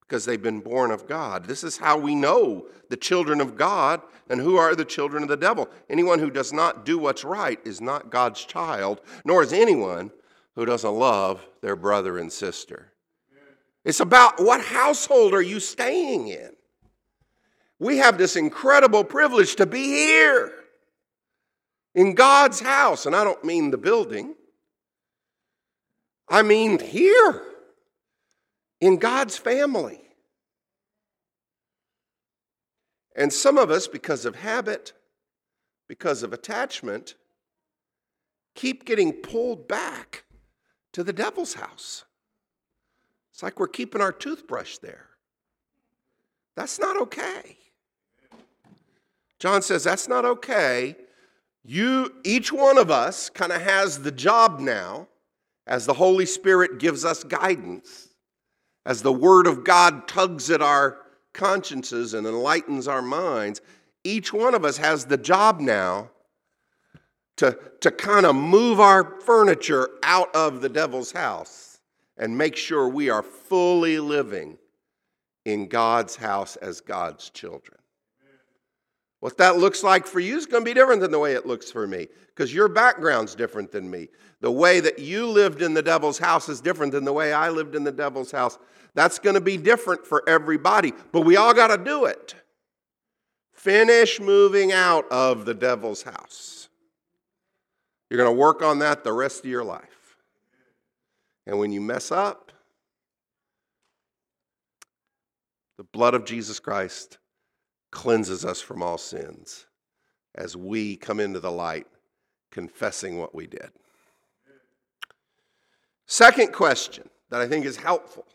because 0.00 0.24
they've 0.24 0.42
been 0.42 0.60
born 0.60 0.90
of 0.90 1.06
God. 1.06 1.46
This 1.46 1.62
is 1.62 1.78
how 1.78 1.96
we 1.96 2.14
know 2.14 2.66
the 2.90 2.96
children 2.96 3.40
of 3.40 3.56
God 3.56 4.00
and 4.28 4.40
who 4.40 4.56
are 4.56 4.74
the 4.74 4.84
children 4.84 5.22
of 5.22 5.28
the 5.28 5.36
devil. 5.36 5.68
Anyone 5.88 6.18
who 6.18 6.30
does 6.30 6.52
not 6.52 6.84
do 6.84 6.98
what's 6.98 7.24
right 7.24 7.60
is 7.64 7.80
not 7.80 8.10
God's 8.10 8.44
child, 8.44 9.00
nor 9.24 9.42
is 9.42 9.52
anyone 9.52 10.10
who 10.54 10.64
doesn't 10.64 10.94
love 10.94 11.46
their 11.60 11.76
brother 11.76 12.18
and 12.18 12.32
sister. 12.32 12.92
It's 13.84 14.00
about 14.00 14.42
what 14.42 14.60
household 14.60 15.34
are 15.34 15.42
you 15.42 15.60
staying 15.60 16.28
in? 16.28 16.50
We 17.78 17.98
have 17.98 18.18
this 18.18 18.36
incredible 18.36 19.04
privilege 19.04 19.56
to 19.56 19.66
be 19.66 19.84
here 19.84 20.52
in 21.94 22.14
God's 22.14 22.60
house. 22.60 23.06
And 23.06 23.14
I 23.14 23.24
don't 23.24 23.44
mean 23.44 23.70
the 23.70 23.78
building, 23.78 24.34
I 26.28 26.42
mean 26.42 26.78
here 26.78 27.42
in 28.80 28.98
God's 28.98 29.36
family. 29.36 30.00
And 33.16 33.32
some 33.32 33.58
of 33.58 33.70
us, 33.70 33.88
because 33.88 34.24
of 34.24 34.36
habit, 34.36 34.92
because 35.88 36.22
of 36.22 36.32
attachment, 36.32 37.16
keep 38.54 38.84
getting 38.84 39.12
pulled 39.12 39.66
back 39.66 40.24
to 40.92 41.02
the 41.02 41.12
devil's 41.12 41.54
house. 41.54 42.04
It's 43.38 43.42
like 43.44 43.60
we're 43.60 43.68
keeping 43.68 44.00
our 44.00 44.10
toothbrush 44.10 44.78
there. 44.78 45.06
That's 46.56 46.80
not 46.80 47.00
okay. 47.02 47.56
John 49.38 49.62
says 49.62 49.84
that's 49.84 50.08
not 50.08 50.24
okay 50.24 50.96
you, 51.68 52.14
each 52.24 52.50
one 52.50 52.78
of 52.78 52.90
us, 52.90 53.28
kind 53.28 53.52
of 53.52 53.60
has 53.60 53.98
the 54.02 54.10
job 54.10 54.58
now 54.58 55.06
as 55.66 55.84
the 55.84 55.92
Holy 55.92 56.24
Spirit 56.24 56.78
gives 56.78 57.04
us 57.04 57.22
guidance, 57.22 58.08
as 58.86 59.02
the 59.02 59.12
Word 59.12 59.46
of 59.46 59.64
God 59.64 60.08
tugs 60.08 60.50
at 60.50 60.62
our 60.62 60.96
consciences 61.34 62.14
and 62.14 62.26
enlightens 62.26 62.88
our 62.88 63.02
minds. 63.02 63.60
Each 64.02 64.32
one 64.32 64.54
of 64.54 64.64
us 64.64 64.78
has 64.78 65.04
the 65.04 65.18
job 65.18 65.60
now 65.60 66.08
to, 67.36 67.58
to 67.82 67.90
kind 67.90 68.24
of 68.24 68.34
move 68.34 68.80
our 68.80 69.20
furniture 69.20 69.90
out 70.02 70.34
of 70.34 70.62
the 70.62 70.70
devil's 70.70 71.12
house 71.12 71.67
and 72.18 72.36
make 72.36 72.56
sure 72.56 72.88
we 72.88 73.10
are 73.10 73.22
fully 73.22 73.98
living 74.00 74.58
in 75.44 75.68
God's 75.68 76.16
house 76.16 76.56
as 76.56 76.80
God's 76.80 77.30
children. 77.30 77.78
What 79.20 79.38
that 79.38 79.56
looks 79.56 79.82
like 79.82 80.06
for 80.06 80.20
you 80.20 80.36
is 80.36 80.46
going 80.46 80.64
to 80.64 80.70
be 80.70 80.74
different 80.74 81.00
than 81.00 81.10
the 81.10 81.18
way 81.18 81.32
it 81.32 81.46
looks 81.46 81.72
for 81.72 81.86
me 81.86 82.06
because 82.28 82.54
your 82.54 82.68
background's 82.68 83.34
different 83.34 83.72
than 83.72 83.90
me. 83.90 84.08
The 84.40 84.50
way 84.50 84.78
that 84.78 85.00
you 85.00 85.26
lived 85.26 85.60
in 85.60 85.74
the 85.74 85.82
devil's 85.82 86.18
house 86.18 86.48
is 86.48 86.60
different 86.60 86.92
than 86.92 87.04
the 87.04 87.12
way 87.12 87.32
I 87.32 87.48
lived 87.48 87.74
in 87.74 87.82
the 87.82 87.90
devil's 87.90 88.30
house. 88.30 88.58
That's 88.94 89.18
going 89.18 89.34
to 89.34 89.40
be 89.40 89.56
different 89.56 90.06
for 90.06 90.22
everybody, 90.28 90.92
but 91.12 91.22
we 91.22 91.36
all 91.36 91.52
got 91.52 91.68
to 91.68 91.82
do 91.82 92.04
it. 92.04 92.36
Finish 93.52 94.20
moving 94.20 94.70
out 94.70 95.10
of 95.10 95.44
the 95.44 95.54
devil's 95.54 96.02
house. 96.02 96.68
You're 98.08 98.18
going 98.18 98.34
to 98.34 98.40
work 98.40 98.62
on 98.62 98.78
that 98.78 99.02
the 99.02 99.12
rest 99.12 99.40
of 99.40 99.50
your 99.50 99.64
life. 99.64 99.97
And 101.48 101.58
when 101.58 101.72
you 101.72 101.80
mess 101.80 102.12
up, 102.12 102.52
the 105.78 105.84
blood 105.84 106.12
of 106.12 106.26
Jesus 106.26 106.60
Christ 106.60 107.16
cleanses 107.90 108.44
us 108.44 108.60
from 108.60 108.82
all 108.82 108.98
sins 108.98 109.64
as 110.34 110.58
we 110.58 110.94
come 110.96 111.18
into 111.18 111.40
the 111.40 111.50
light 111.50 111.86
confessing 112.50 113.18
what 113.18 113.34
we 113.34 113.46
did. 113.46 113.70
Second 116.06 116.52
question 116.52 117.08
that 117.30 117.40
I 117.40 117.48
think 117.48 117.64
is 117.64 117.78
helpful 117.78 118.26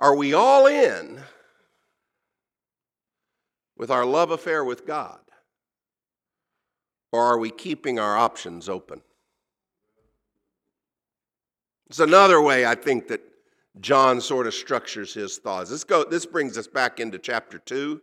Are 0.00 0.16
we 0.16 0.34
all 0.34 0.66
in 0.66 1.20
with 3.76 3.92
our 3.92 4.04
love 4.04 4.32
affair 4.32 4.64
with 4.64 4.84
God? 4.84 5.20
Or 7.12 7.22
are 7.22 7.38
we 7.38 7.52
keeping 7.52 8.00
our 8.00 8.16
options 8.16 8.68
open? 8.68 9.00
It's 11.88 12.00
another 12.00 12.40
way 12.40 12.66
I 12.66 12.74
think 12.74 13.08
that 13.08 13.20
John 13.80 14.20
sort 14.20 14.46
of 14.46 14.54
structures 14.54 15.12
his 15.12 15.38
thoughts. 15.38 15.70
This, 15.70 15.84
go, 15.84 16.04
this 16.04 16.26
brings 16.26 16.56
us 16.56 16.66
back 16.66 17.00
into 17.00 17.18
chapter 17.18 17.58
2. 17.58 18.00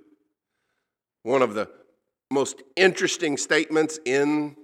One 1.24 1.42
of 1.42 1.54
the 1.54 1.70
most 2.30 2.62
interesting 2.76 3.38
statements 3.38 4.00
in 4.06 4.56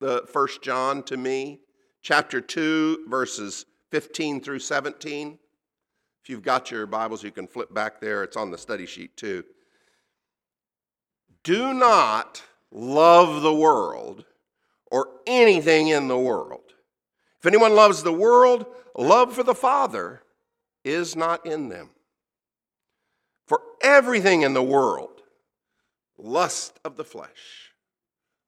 the 0.00 0.24
first 0.32 0.62
John 0.62 1.02
to 1.04 1.16
me. 1.16 1.60
Chapter 2.02 2.40
2, 2.40 3.06
verses 3.08 3.66
15 3.90 4.40
through 4.40 4.60
17. 4.60 5.38
If 6.22 6.30
you've 6.30 6.42
got 6.42 6.70
your 6.70 6.86
Bibles, 6.86 7.22
you 7.22 7.30
can 7.30 7.46
flip 7.46 7.72
back 7.72 8.00
there. 8.00 8.22
It's 8.22 8.36
on 8.36 8.50
the 8.50 8.58
study 8.58 8.86
sheet 8.86 9.16
too. 9.16 9.44
Do 11.42 11.74
not 11.74 12.42
love 12.70 13.42
the 13.42 13.54
world 13.54 14.24
or 14.90 15.08
anything 15.26 15.88
in 15.88 16.08
the 16.08 16.18
world. 16.18 16.69
If 17.40 17.46
anyone 17.46 17.74
loves 17.74 18.02
the 18.02 18.12
world, 18.12 18.66
love 18.94 19.32
for 19.32 19.42
the 19.42 19.54
Father 19.54 20.22
is 20.84 21.16
not 21.16 21.46
in 21.46 21.70
them. 21.70 21.88
For 23.46 23.62
everything 23.80 24.42
in 24.42 24.52
the 24.52 24.62
world, 24.62 25.22
lust 26.18 26.78
of 26.84 26.96
the 26.96 27.04
flesh, 27.04 27.72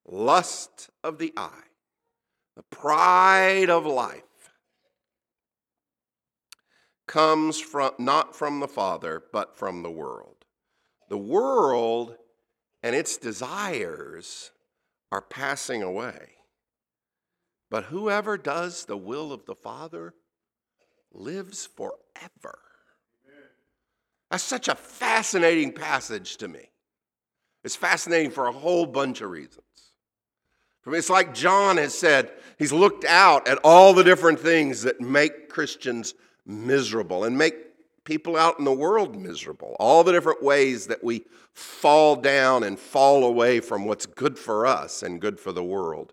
lust 0.07 0.91
of 1.03 1.17
the 1.17 1.33
eye, 1.39 1.69
the 2.55 2.65
pride 2.65 3.71
of 3.71 3.87
life, 3.87 4.23
comes 7.07 7.59
from 7.59 7.93
not 7.99 8.37
from 8.37 8.61
the 8.61 8.69
Father, 8.69 9.23
but 9.33 9.57
from 9.57 9.83
the 9.83 9.91
world. 9.91 10.45
The 11.09 11.19
world 11.19 12.17
and 12.83 12.95
its 12.95 13.17
desires 13.17 14.51
are 15.11 15.23
passing 15.23 15.83
away. 15.83 16.42
But 17.73 17.85
whoever 17.85 18.37
does 18.37 18.85
the 18.85 18.99
will 18.99 19.33
of 19.33 19.47
the 19.47 19.55
Father 19.55 20.13
lives 21.11 21.67
forever. 21.75 22.59
That's 24.31 24.45
such 24.45 24.69
a 24.69 24.75
fascinating 24.75 25.73
passage 25.73 26.37
to 26.37 26.49
me. 26.49 26.69
It's 27.65 27.75
fascinating 27.75 28.31
for 28.31 28.47
a 28.47 28.53
whole 28.53 28.85
bunch 28.85 29.23
of 29.23 29.31
reasons. 29.31 29.65
It's 30.87 31.09
like 31.09 31.33
John 31.33 31.79
has 31.79 31.97
said, 31.97 32.33
he's 32.59 32.75
looked 32.75 33.07
out 33.07 33.49
at 33.49 33.57
all 33.65 33.95
the 33.95 34.05
different 34.05 34.39
things 34.39 34.83
that 34.83 35.01
make 35.01 35.49
Christians 35.49 36.13
miserable 36.45 37.25
and 37.25 37.39
make 37.39 37.55
people 38.05 38.37
out 38.37 38.59
in 38.59 38.67
the 38.67 38.73
world 38.73 39.19
miserable, 39.19 39.77
all 39.81 40.05
the 40.05 40.13
different 40.13 40.43
ways 40.43 40.89
that 40.89 41.03
we 41.03 41.25
fall 41.55 42.17
down 42.17 42.65
and 42.65 42.79
fall 42.79 43.25
away 43.25 43.61
from 43.61 43.87
what's 43.87 44.05
good 44.05 44.39
for 44.39 44.67
us 44.67 45.03
and 45.03 45.23
good 45.23 45.41
for 45.41 45.53
the 45.53 45.65
world. 45.65 46.13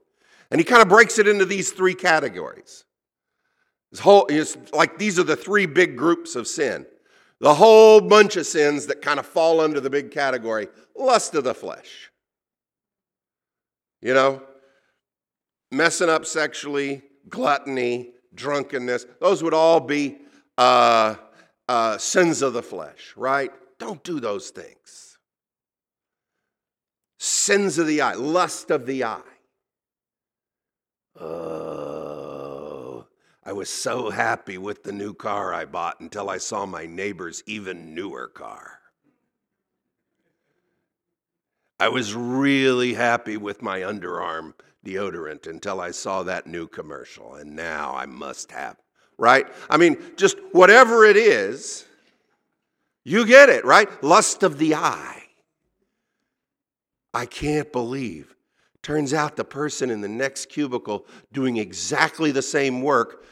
And 0.51 0.59
he 0.59 0.65
kind 0.65 0.81
of 0.81 0.89
breaks 0.89 1.19
it 1.19 1.27
into 1.27 1.45
these 1.45 1.71
three 1.71 1.93
categories. 1.93 2.83
This 3.91 3.99
whole, 3.99 4.25
it's 4.29 4.57
like 4.73 4.97
these 4.97 5.19
are 5.19 5.23
the 5.23 5.35
three 5.35 5.65
big 5.65 5.97
groups 5.97 6.35
of 6.35 6.47
sin. 6.47 6.85
The 7.39 7.53
whole 7.53 8.01
bunch 8.01 8.35
of 8.35 8.45
sins 8.45 8.87
that 8.87 9.01
kind 9.01 9.19
of 9.19 9.25
fall 9.25 9.61
under 9.61 9.79
the 9.79 9.89
big 9.89 10.11
category 10.11 10.67
lust 10.95 11.35
of 11.35 11.43
the 11.43 11.53
flesh. 11.53 12.11
You 14.01 14.13
know, 14.13 14.43
messing 15.71 16.09
up 16.09 16.25
sexually, 16.25 17.01
gluttony, 17.29 18.11
drunkenness, 18.33 19.05
those 19.19 19.43
would 19.43 19.53
all 19.53 19.79
be 19.79 20.17
uh, 20.57 21.15
uh, 21.67 21.97
sins 21.97 22.41
of 22.41 22.53
the 22.53 22.63
flesh, 22.63 23.13
right? 23.15 23.51
Don't 23.77 24.03
do 24.03 24.19
those 24.19 24.49
things. 24.49 25.17
Sins 27.17 27.77
of 27.77 27.87
the 27.87 28.01
eye, 28.01 28.13
lust 28.13 28.71
of 28.71 28.85
the 28.85 29.03
eye. 29.03 29.21
Oh, 31.19 33.05
I 33.43 33.53
was 33.53 33.69
so 33.69 34.09
happy 34.09 34.57
with 34.57 34.83
the 34.83 34.91
new 34.91 35.13
car 35.13 35.53
I 35.53 35.65
bought 35.65 35.99
until 35.99 36.29
I 36.29 36.37
saw 36.37 36.65
my 36.65 36.85
neighbor's 36.85 37.43
even 37.45 37.93
newer 37.93 38.27
car. 38.27 38.79
I 41.79 41.89
was 41.89 42.13
really 42.13 42.93
happy 42.93 43.37
with 43.37 43.61
my 43.61 43.79
underarm 43.79 44.53
deodorant 44.85 45.47
until 45.47 45.81
I 45.81 45.91
saw 45.91 46.23
that 46.23 46.47
new 46.47 46.67
commercial, 46.67 47.35
and 47.35 47.55
now 47.55 47.95
I 47.95 48.05
must 48.05 48.51
have, 48.51 48.77
right? 49.17 49.47
I 49.69 49.77
mean, 49.77 49.97
just 50.15 50.37
whatever 50.51 51.05
it 51.05 51.17
is, 51.17 51.85
you 53.03 53.25
get 53.25 53.49
it, 53.49 53.65
right? 53.65 54.03
Lust 54.03 54.43
of 54.43 54.57
the 54.57 54.75
eye. 54.75 55.23
I 57.13 57.25
can't 57.25 57.71
believe. 57.71 58.35
Turns 58.81 59.13
out 59.13 59.35
the 59.35 59.43
person 59.43 59.89
in 59.89 60.01
the 60.01 60.07
next 60.07 60.47
cubicle 60.47 61.05
doing 61.33 61.57
exactly 61.57 62.31
the 62.31 62.41
same 62.41 62.81
work, 62.81 63.23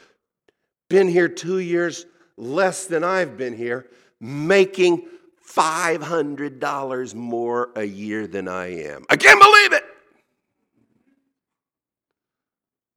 been 0.88 1.08
here 1.08 1.28
two 1.28 1.58
years 1.58 2.06
less 2.36 2.86
than 2.86 3.02
I've 3.02 3.36
been 3.36 3.56
here, 3.56 3.88
making 4.20 5.08
$500 5.46 7.14
more 7.14 7.70
a 7.74 7.84
year 7.84 8.26
than 8.26 8.48
I 8.48 8.82
am. 8.84 9.04
I 9.08 9.16
can't 9.16 9.40
believe 9.40 9.72
it 9.72 9.84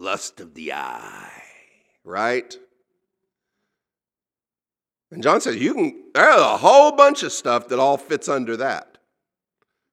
lust 0.02 0.40
of 0.40 0.56
the 0.56 0.74
eye, 0.74 1.44
right? 2.04 2.58
And 5.12 5.22
John 5.22 5.42
says, 5.42 5.58
you 5.58 5.74
can, 5.74 6.04
there's 6.14 6.42
a 6.42 6.58
whole 6.58 6.92
bunch 6.94 7.24
of 7.24 7.32
stuff 7.32 7.68
that 7.68 7.80
all 7.80 7.98
fits 7.98 8.28
under 8.28 8.58
that. 8.58 8.98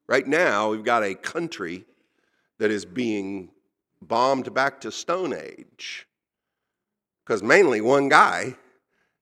Right 0.08 0.26
now, 0.26 0.70
we've 0.70 0.84
got 0.84 1.04
a 1.04 1.14
country 1.14 1.84
that 2.58 2.70
is 2.70 2.84
being 2.84 3.50
bombed 4.02 4.52
back 4.54 4.80
to 4.80 4.92
Stone 4.92 5.34
Age. 5.34 6.06
Because 7.24 7.42
mainly 7.42 7.80
one 7.80 8.08
guy 8.08 8.56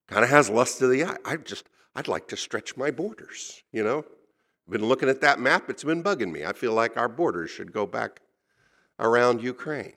kind 0.07 0.23
of 0.25 0.31
has 0.31 0.49
lust 0.49 0.81
of 0.83 0.90
the 0.90 1.05
eye. 1.05 1.16
I 1.25 1.37
just, 1.37 1.69
I'd 1.95 2.09
like 2.09 2.28
to 2.28 2.37
stretch 2.37 2.76
my 2.76 2.90
borders, 2.90 3.62
you 3.73 3.83
know? 3.83 3.99
I've 4.66 4.73
been 4.73 4.87
looking 4.87 5.09
at 5.09 5.21
that 5.21 5.40
map, 5.40 5.71
it's 5.71 5.85
been 5.85 6.02
bugging 6.02 6.33
me. 6.33 6.45
I 6.45 6.52
feel 6.52 6.73
like 6.73 6.97
our 6.97 7.09
borders 7.09 7.50
should 7.50 7.73
go 7.73 7.87
back 7.87 8.21
around 8.99 9.43
Ukraine 9.43 9.95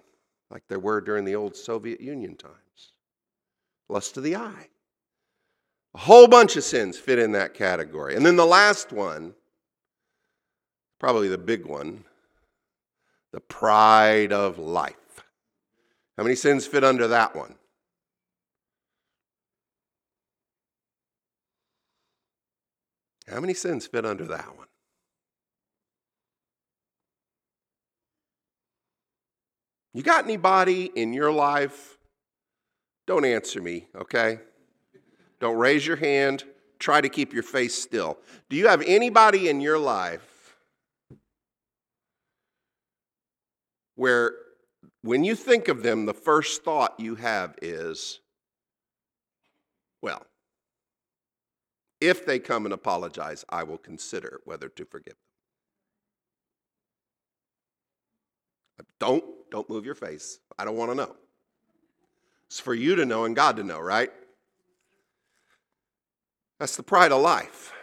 like 0.50 0.64
there 0.68 0.80
were 0.80 1.02
during 1.02 1.26
the 1.26 1.36
old 1.36 1.56
Soviet 1.56 2.02
Union 2.02 2.36
times. 2.36 2.94
Lust 3.88 4.18
of 4.18 4.24
the 4.24 4.36
eye. 4.36 4.70
A 5.96 6.00
whole 6.00 6.28
bunch 6.28 6.56
of 6.56 6.64
sins 6.64 6.98
fit 6.98 7.20
in 7.20 7.32
that 7.32 7.54
category. 7.54 8.16
And 8.16 8.26
then 8.26 8.36
the 8.36 8.46
last 8.46 8.92
one, 8.92 9.34
probably 11.00 11.28
the 11.28 11.38
big 11.38 11.66
one, 11.66 12.06
the 13.32 13.40
pride 13.40 14.34
of 14.34 14.58
life. 14.58 14.96
How 16.18 16.24
many 16.24 16.36
sins 16.36 16.66
fit 16.66 16.84
under 16.84 17.08
that 17.08 17.36
one? 17.36 17.56
How 23.28 23.40
many 23.40 23.54
sins 23.54 23.86
fit 23.86 24.06
under 24.06 24.26
that 24.26 24.58
one? 24.58 24.68
You 29.94 30.04
got 30.04 30.24
anybody 30.24 30.92
in 30.96 31.14
your 31.14 31.32
life? 31.32 31.98
Don't 33.08 33.26
answer 33.26 33.62
me, 33.62 33.88
okay? 33.96 34.40
Don't 35.40 35.58
raise 35.58 35.86
your 35.86 35.96
hand. 35.96 36.44
Try 36.80 37.02
to 37.02 37.10
keep 37.10 37.34
your 37.34 37.44
face 37.44 37.76
still. 37.76 38.18
Do 38.50 38.56
you 38.56 38.68
have 38.68 38.84
anybody 38.86 39.50
in 39.50 39.62
your 39.62 39.80
life 39.80 40.29
where, 44.00 44.32
when 45.02 45.26
you 45.26 45.36
think 45.36 45.68
of 45.68 45.84
them, 45.84 46.06
the 46.06 46.14
first 46.14 46.64
thought 46.64 46.98
you 46.98 47.16
have 47.16 47.56
is, 47.62 48.22
well, 50.02 50.26
if 52.00 52.26
they 52.26 52.40
come 52.40 52.66
and 52.66 52.74
apologize, 52.74 53.44
I 53.50 53.64
will 53.64 53.78
consider 53.78 54.40
whether 54.46 54.70
to 54.70 54.86
forgive 54.86 55.16
them. 58.78 58.86
Don't 59.00 59.26
don't 59.52 59.70
move 59.70 59.86
your 59.86 59.96
face. 59.96 60.40
I 60.58 60.64
don't 60.64 60.78
want 60.78 60.92
to 60.92 60.96
know. 60.96 61.16
It's 62.48 62.60
for 62.60 62.74
you 62.74 62.96
to 62.96 63.06
know 63.06 63.26
and 63.26 63.36
God 63.36 63.58
to 63.58 63.64
know, 63.64 63.80
right? 63.80 64.12
That's 66.60 66.78
the 66.78 66.84
pride 66.84 67.12
of 67.12 67.22
life. 67.22 67.74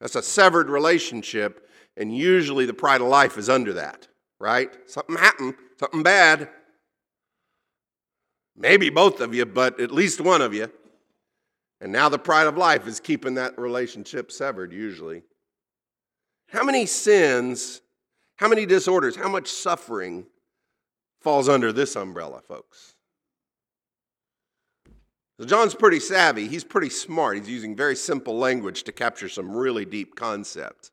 That's 0.00 0.16
a 0.16 0.22
severed 0.22 0.68
relationship, 0.68 1.70
and 1.96 2.14
usually 2.14 2.66
the 2.66 2.74
pride 2.74 3.00
of 3.00 3.06
life 3.06 3.38
is 3.38 3.48
under 3.48 3.72
that, 3.74 4.08
right? 4.38 4.70
Something 4.86 5.16
happened, 5.16 5.54
something 5.78 6.02
bad. 6.02 6.48
Maybe 8.56 8.90
both 8.90 9.20
of 9.20 9.34
you, 9.34 9.44
but 9.46 9.80
at 9.80 9.90
least 9.90 10.20
one 10.20 10.40
of 10.42 10.54
you. 10.54 10.70
And 11.80 11.92
now 11.92 12.08
the 12.08 12.18
pride 12.18 12.46
of 12.46 12.56
life 12.56 12.86
is 12.86 13.00
keeping 13.00 13.34
that 13.34 13.58
relationship 13.58 14.32
severed, 14.32 14.72
usually. 14.72 15.22
How 16.48 16.64
many 16.64 16.86
sins, 16.86 17.82
how 18.36 18.48
many 18.48 18.64
disorders, 18.64 19.16
how 19.16 19.28
much 19.28 19.48
suffering 19.48 20.26
falls 21.26 21.48
under 21.48 21.72
this 21.72 21.96
umbrella, 21.96 22.40
folks. 22.40 22.94
So 25.40 25.44
John's 25.44 25.74
pretty 25.74 25.98
savvy. 25.98 26.46
He's 26.46 26.62
pretty 26.62 26.88
smart. 26.88 27.36
He's 27.36 27.48
using 27.48 27.74
very 27.74 27.96
simple 27.96 28.38
language 28.38 28.84
to 28.84 28.92
capture 28.92 29.28
some 29.28 29.50
really 29.50 29.84
deep 29.84 30.14
concepts. 30.14 30.92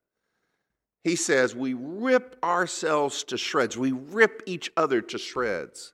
He 1.04 1.16
says, 1.16 1.56
We 1.56 1.74
rip 1.74 2.38
ourselves 2.44 3.24
to 3.26 3.38
shreds. 3.38 3.78
We 3.78 3.92
rip 3.92 4.42
each 4.46 4.72
other 4.78 5.02
to 5.02 5.18
shreds. 5.18 5.94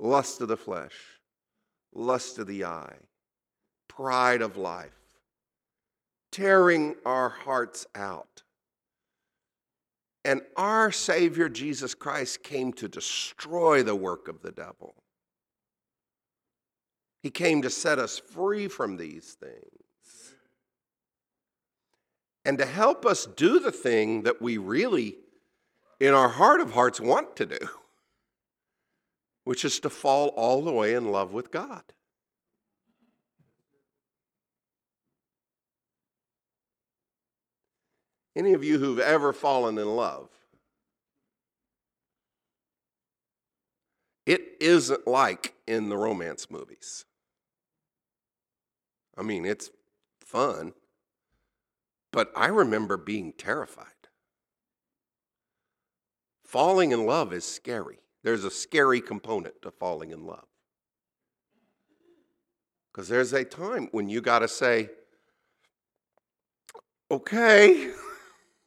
Lust 0.00 0.40
of 0.40 0.48
the 0.48 0.56
flesh, 0.56 0.94
lust 1.92 2.38
of 2.38 2.46
the 2.46 2.64
eye, 2.64 2.96
pride 3.88 4.42
of 4.42 4.56
life, 4.56 4.92
tearing 6.30 6.94
our 7.04 7.28
hearts 7.28 7.84
out. 7.96 8.44
And 10.24 10.42
our 10.56 10.92
Savior 10.92 11.48
Jesus 11.48 11.94
Christ 11.94 12.44
came 12.44 12.72
to 12.74 12.88
destroy 12.88 13.82
the 13.82 13.96
work 13.96 14.28
of 14.28 14.42
the 14.42 14.52
devil. 14.52 14.94
He 17.22 17.30
came 17.30 17.62
to 17.62 17.70
set 17.70 17.98
us 17.98 18.18
free 18.18 18.68
from 18.68 18.96
these 18.96 19.36
things 19.40 19.87
and 22.48 22.56
to 22.56 22.64
help 22.64 23.04
us 23.04 23.26
do 23.26 23.60
the 23.60 23.70
thing 23.70 24.22
that 24.22 24.40
we 24.40 24.56
really, 24.56 25.18
in 26.00 26.14
our 26.14 26.30
heart 26.30 26.62
of 26.62 26.72
hearts, 26.72 26.98
want 26.98 27.36
to 27.36 27.44
do, 27.44 27.58
which 29.44 29.66
is 29.66 29.78
to 29.80 29.90
fall 29.90 30.28
all 30.28 30.62
the 30.62 30.72
way 30.72 30.94
in 30.94 31.12
love 31.12 31.34
with 31.34 31.50
God. 31.50 31.82
Any 38.34 38.54
of 38.54 38.64
you 38.64 38.78
who've 38.78 38.98
ever 38.98 39.34
fallen 39.34 39.76
in 39.76 39.94
love, 39.94 40.30
it 44.24 44.40
isn't 44.58 45.06
like 45.06 45.52
in 45.66 45.90
the 45.90 45.98
romance 45.98 46.50
movies. 46.50 47.04
I 49.18 49.22
mean, 49.22 49.44
it's 49.44 49.68
fun, 50.24 50.72
but 52.18 52.32
I 52.34 52.48
remember 52.48 52.96
being 52.96 53.32
terrified. 53.32 54.08
Falling 56.42 56.90
in 56.90 57.06
love 57.06 57.32
is 57.32 57.44
scary. 57.44 58.00
There's 58.24 58.42
a 58.42 58.50
scary 58.50 59.00
component 59.00 59.62
to 59.62 59.70
falling 59.70 60.10
in 60.10 60.26
love. 60.26 60.48
Because 62.90 63.06
there's 63.06 63.32
a 63.34 63.44
time 63.44 63.86
when 63.92 64.08
you 64.08 64.20
got 64.20 64.40
to 64.40 64.48
say, 64.48 64.90
okay. 67.08 67.92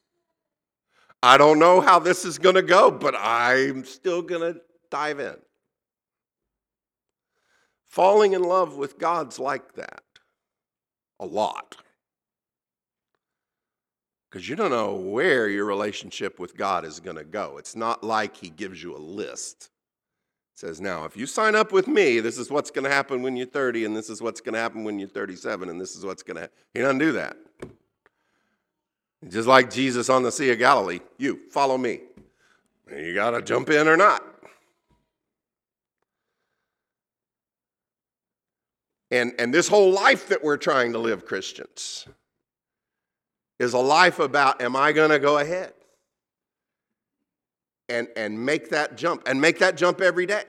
I 1.22 1.38
don't 1.38 1.60
know 1.60 1.82
how 1.82 2.00
this 2.00 2.24
is 2.24 2.38
going 2.38 2.56
to 2.56 2.62
go, 2.62 2.90
but 2.90 3.16
I'm 3.20 3.84
still 3.84 4.22
going 4.22 4.54
to 4.54 4.62
dive 4.90 5.20
in. 5.20 5.36
Falling 7.90 8.32
in 8.32 8.44
love 8.44 8.78
with 8.78 8.98
God's 8.98 9.40
like 9.40 9.74
that 9.74 10.04
a 11.20 11.26
lot. 11.26 11.76
Because 14.32 14.48
you 14.48 14.56
don't 14.56 14.72
know 14.72 14.94
where 14.94 15.50
your 15.50 15.65
relationship 15.65 16.39
with 16.39 16.56
God 16.56 16.86
is 16.86 17.02
going 17.02 17.17
to 17.17 17.26
go. 17.26 17.58
It's 17.58 17.76
not 17.76 18.02
like 18.02 18.38
He 18.38 18.50
gives 18.50 18.82
you 18.82 18.96
a 18.96 18.98
list. 18.98 19.70
It 20.56 20.60
says, 20.60 20.80
now, 20.80 21.04
if 21.04 21.17
you 21.17 21.26
sign 21.26 21.54
up 21.54 21.74
with 21.74 21.88
me, 21.88 22.22
this 22.22 22.38
is 22.38 22.50
what's 22.50 22.72
going 22.72 22.86
to 22.86 22.89
happen 22.89 23.22
when 23.22 23.36
you're 23.36 23.46
30, 23.46 23.84
and 23.84 23.96
this 23.96 24.10
is 24.10 24.22
what's 24.22 24.39
going 24.39 24.54
to 24.54 24.60
happen 24.60 24.86
when 24.86 25.00
you're 25.00 25.10
37, 25.10 25.67
and 25.67 25.82
this 25.82 25.98
is 25.98 26.06
what's 26.06 26.24
going 26.24 26.38
to. 26.38 26.50
He 26.74 26.80
doesn't 26.80 27.00
do 27.00 27.12
that. 27.12 27.36
Just 29.28 29.50
like 29.50 29.70
Jesus 29.70 30.10
on 30.10 30.24
the 30.24 30.32
Sea 30.32 30.52
of 30.52 30.60
Galilee, 30.60 31.02
you 31.17 31.38
follow 31.52 31.78
me. 31.78 32.00
You 32.89 33.13
got 33.13 33.32
to 33.32 33.41
jump 33.41 33.70
in 33.70 33.88
or 33.88 33.98
not. 33.98 34.24
And, 39.12 39.34
and 39.38 39.54
this 39.54 39.67
whole 39.67 39.91
life 39.91 40.30
that 40.30 40.41
we're 40.41 40.58
trying 40.58 40.94
to 40.94 41.00
live, 41.00 41.26
Christians, 41.26 42.08
is 43.62 43.74
a 43.74 43.80
life 43.80 44.17
about 44.17 44.62
am 44.62 44.76
I 44.76 44.91
going 44.91 45.12
to 45.12 45.19
go 45.19 45.38
ahead 45.38 45.74
and, 47.88 48.08
and 48.15 48.43
make 48.43 48.69
that 48.69 48.97
jump 48.97 49.21
and 49.28 49.39
make 49.39 49.60
that 49.60 49.78
jump 49.78 50.02
every 50.02 50.26
day? 50.26 50.43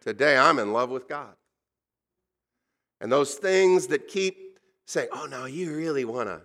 Today, 0.00 0.36
I'm 0.36 0.58
in 0.58 0.72
love 0.72 0.90
with 0.90 1.08
God. 1.08 1.34
And 3.00 3.12
those 3.12 3.34
things 3.34 3.88
that 3.88 4.08
keep 4.08 4.58
saying, 4.86 5.08
oh, 5.12 5.26
no, 5.26 5.44
you 5.44 5.76
really 5.76 6.04
want 6.04 6.28
to. 6.28 6.40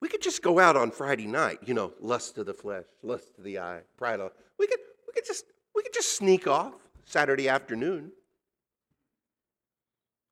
We 0.00 0.08
could 0.08 0.22
just 0.22 0.42
go 0.42 0.58
out 0.58 0.76
on 0.76 0.90
Friday 0.90 1.26
night, 1.26 1.58
you 1.64 1.74
know, 1.74 1.92
lust 1.98 2.38
of 2.38 2.46
the 2.46 2.54
flesh, 2.54 2.84
lust 3.02 3.38
of 3.38 3.44
the 3.44 3.58
eye, 3.58 3.80
pride 3.96 4.20
of. 4.20 4.32
We 4.58 4.66
could, 4.66 4.80
we 5.06 5.12
could 5.14 5.24
just, 5.24 5.46
we 5.74 5.82
could 5.82 5.94
just 5.94 6.16
sneak 6.16 6.46
off 6.46 6.74
Saturday 7.06 7.48
afternoon. 7.48 8.12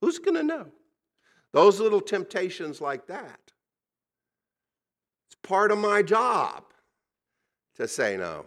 Who's 0.00 0.18
going 0.18 0.36
to 0.36 0.42
know? 0.42 0.66
Those 1.52 1.80
little 1.80 2.02
temptations 2.02 2.80
like 2.82 3.06
that. 3.06 3.45
Part 5.46 5.70
of 5.70 5.78
my 5.78 6.02
job 6.02 6.64
to 7.76 7.86
say, 7.86 8.16
no, 8.16 8.46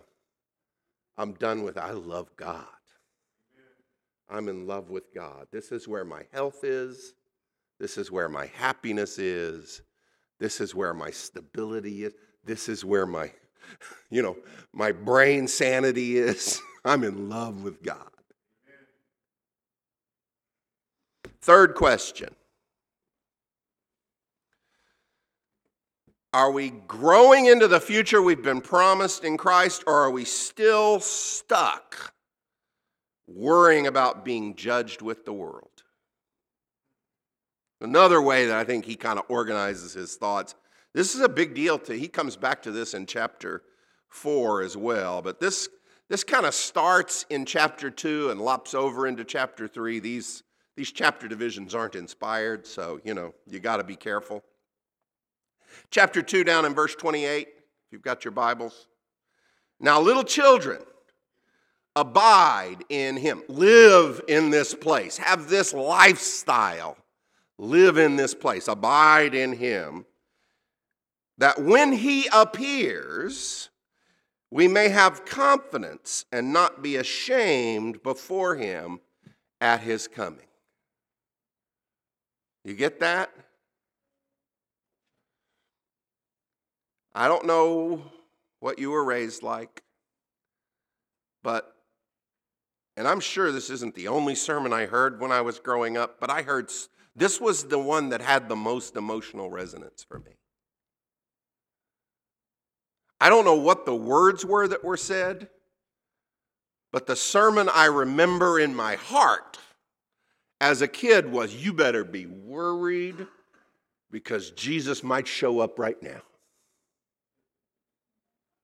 I'm 1.17 1.33
done 1.33 1.63
with, 1.63 1.77
I 1.77 1.91
love 1.91 2.29
God. 2.35 2.65
I'm 4.29 4.49
in 4.49 4.67
love 4.67 4.89
with 4.89 5.13
God. 5.15 5.47
This 5.51 5.71
is 5.71 5.87
where 5.87 6.03
my 6.03 6.23
health 6.33 6.63
is. 6.63 7.13
This 7.79 7.97
is 7.97 8.11
where 8.11 8.27
my 8.27 8.47
happiness 8.47 9.17
is. 9.17 9.81
This 10.39 10.59
is 10.59 10.75
where 10.75 10.93
my 10.93 11.09
stability 11.09 12.03
is. 12.03 12.13
This 12.43 12.67
is 12.67 12.83
where 12.83 13.05
my, 13.05 13.31
you 14.09 14.21
know, 14.21 14.37
my 14.73 14.91
brain 14.91 15.47
sanity 15.47 16.17
is. 16.17 16.61
I'm 16.85 17.03
in 17.03 17.29
love 17.29 17.63
with 17.63 17.81
God. 17.81 18.11
Third 21.41 21.75
question 21.75 22.35
Are 26.31 26.51
we 26.51 26.69
growing 26.87 27.47
into 27.47 27.67
the 27.67 27.79
future 27.79 28.21
we've 28.21 28.43
been 28.43 28.61
promised 28.61 29.23
in 29.23 29.35
Christ, 29.35 29.83
or 29.87 29.95
are 29.95 30.11
we 30.11 30.25
still 30.25 30.99
stuck 30.99 32.13
worrying 33.27 33.87
about 33.87 34.23
being 34.23 34.55
judged 34.55 35.01
with 35.01 35.25
the 35.25 35.33
world? 35.33 35.83
Another 37.81 38.21
way 38.21 38.45
that 38.45 38.57
I 38.57 38.63
think 38.63 38.85
he 38.85 38.95
kind 38.95 39.17
of 39.17 39.25
organizes 39.27 39.93
his 39.93 40.17
thoughts. 40.17 40.53
This 40.93 41.15
is 41.15 41.21
a 41.21 41.29
big 41.29 41.55
deal 41.55 41.79
to 41.79 41.97
he 41.97 42.07
comes 42.07 42.35
back 42.35 42.61
to 42.63 42.71
this 42.71 42.93
in 42.93 43.05
chapter 43.05 43.63
4 44.09 44.61
as 44.61 44.77
well, 44.77 45.21
but 45.21 45.39
this 45.39 45.69
this 46.09 46.23
kind 46.23 46.45
of 46.45 46.53
starts 46.53 47.25
in 47.29 47.45
chapter 47.45 47.89
2 47.91 48.31
and 48.31 48.41
lops 48.41 48.73
over 48.73 49.07
into 49.07 49.23
chapter 49.23 49.67
3. 49.67 49.99
These 49.99 50.43
these 50.75 50.91
chapter 50.91 51.27
divisions 51.27 51.73
aren't 51.73 51.95
inspired, 51.95 52.65
so, 52.65 52.99
you 53.03 53.13
know, 53.13 53.33
you 53.47 53.59
got 53.59 53.77
to 53.77 53.83
be 53.83 53.95
careful. 53.95 54.43
Chapter 55.91 56.21
2, 56.21 56.43
down 56.43 56.65
in 56.65 56.73
verse 56.73 56.95
28, 56.95 57.47
if 57.47 57.53
you've 57.91 58.01
got 58.01 58.23
your 58.23 58.31
Bibles. 58.31 58.87
Now, 59.79 60.01
little 60.01 60.23
children, 60.23 60.81
abide 61.95 62.83
in 62.89 63.17
him. 63.17 63.43
Live 63.47 64.21
in 64.27 64.49
this 64.49 64.73
place. 64.73 65.17
Have 65.17 65.49
this 65.49 65.73
lifestyle. 65.73 66.97
Live 67.57 67.97
in 67.97 68.15
this 68.15 68.33
place. 68.33 68.67
Abide 68.67 69.33
in 69.33 69.53
him. 69.53 70.05
That 71.37 71.61
when 71.61 71.93
he 71.93 72.27
appears, 72.33 73.69
we 74.51 74.67
may 74.67 74.89
have 74.89 75.25
confidence 75.25 76.25
and 76.31 76.51
not 76.51 76.81
be 76.81 76.95
ashamed 76.95 78.03
before 78.03 78.55
him 78.55 78.99
at 79.61 79.81
his 79.81 80.07
coming. 80.07 80.47
You 82.63 82.73
get 82.75 82.99
that? 82.99 83.31
I 87.13 87.27
don't 87.27 87.45
know 87.45 88.03
what 88.59 88.79
you 88.79 88.91
were 88.91 89.03
raised 89.03 89.43
like, 89.43 89.83
but, 91.43 91.73
and 92.97 93.07
I'm 93.07 93.19
sure 93.19 93.51
this 93.51 93.69
isn't 93.69 93.95
the 93.95 94.07
only 94.07 94.35
sermon 94.35 94.73
I 94.73 94.85
heard 94.85 95.19
when 95.19 95.31
I 95.31 95.41
was 95.41 95.59
growing 95.59 95.97
up, 95.97 96.19
but 96.19 96.29
I 96.29 96.41
heard 96.41 96.71
this 97.15 97.41
was 97.41 97.63
the 97.65 97.79
one 97.79 98.09
that 98.09 98.21
had 98.21 98.47
the 98.47 98.55
most 98.55 98.95
emotional 98.95 99.49
resonance 99.49 100.05
for 100.07 100.19
me. 100.19 100.31
I 103.19 103.29
don't 103.29 103.45
know 103.45 103.55
what 103.55 103.85
the 103.85 103.95
words 103.95 104.45
were 104.45 104.67
that 104.67 104.83
were 104.83 104.97
said, 104.97 105.49
but 106.91 107.05
the 107.05 107.15
sermon 107.15 107.69
I 107.73 107.85
remember 107.85 108.59
in 108.59 108.73
my 108.73 108.95
heart 108.95 109.57
as 110.61 110.81
a 110.81 110.87
kid 110.87 111.31
was 111.31 111.55
you 111.55 111.73
better 111.73 112.03
be 112.03 112.25
worried 112.25 113.27
because 114.11 114.51
Jesus 114.51 115.03
might 115.03 115.27
show 115.27 115.59
up 115.59 115.77
right 115.79 116.01
now. 116.01 116.21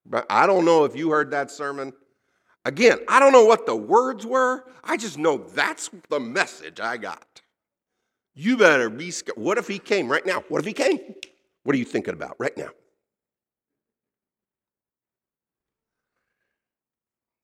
But 0.05 0.25
I 0.29 0.45
don't 0.45 0.65
know 0.65 0.85
if 0.85 0.95
you 0.95 1.09
heard 1.09 1.31
that 1.31 1.49
sermon. 1.49 1.93
Again, 2.63 2.99
I 3.07 3.19
don't 3.19 3.31
know 3.31 3.45
what 3.45 3.65
the 3.65 3.75
words 3.75 4.25
were. 4.25 4.65
I 4.83 4.97
just 4.97 5.17
know 5.17 5.37
that's 5.37 5.89
the 6.09 6.19
message 6.19 6.79
I 6.79 6.97
got. 6.97 7.41
You 8.33 8.57
better 8.57 8.89
be 8.89 9.11
scared. 9.11 9.37
What 9.37 9.57
if 9.57 9.67
he 9.67 9.79
came 9.79 10.11
right 10.11 10.25
now? 10.25 10.43
What 10.49 10.59
if 10.59 10.65
he 10.65 10.73
came? 10.73 10.99
What 11.63 11.75
are 11.75 11.79
you 11.79 11.85
thinking 11.85 12.13
about 12.13 12.35
right 12.37 12.55
now? 12.57 12.69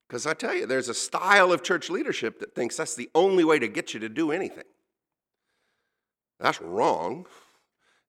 Because 0.08 0.26
I 0.26 0.34
tell 0.34 0.54
you, 0.54 0.66
there's 0.66 0.90
a 0.90 0.94
style 0.94 1.54
of 1.54 1.64
church 1.64 1.90
leadership 1.90 2.40
that 2.40 2.54
thinks 2.54 2.76
that's 2.76 2.96
the 2.96 3.10
only 3.16 3.46
way 3.46 3.60
to 3.60 3.70
get 3.70 3.94
you 3.94 4.00
to 4.02 4.10
do 4.10 4.32
anything. 4.32 4.66
That's 6.40 6.60
wrong. 6.60 7.26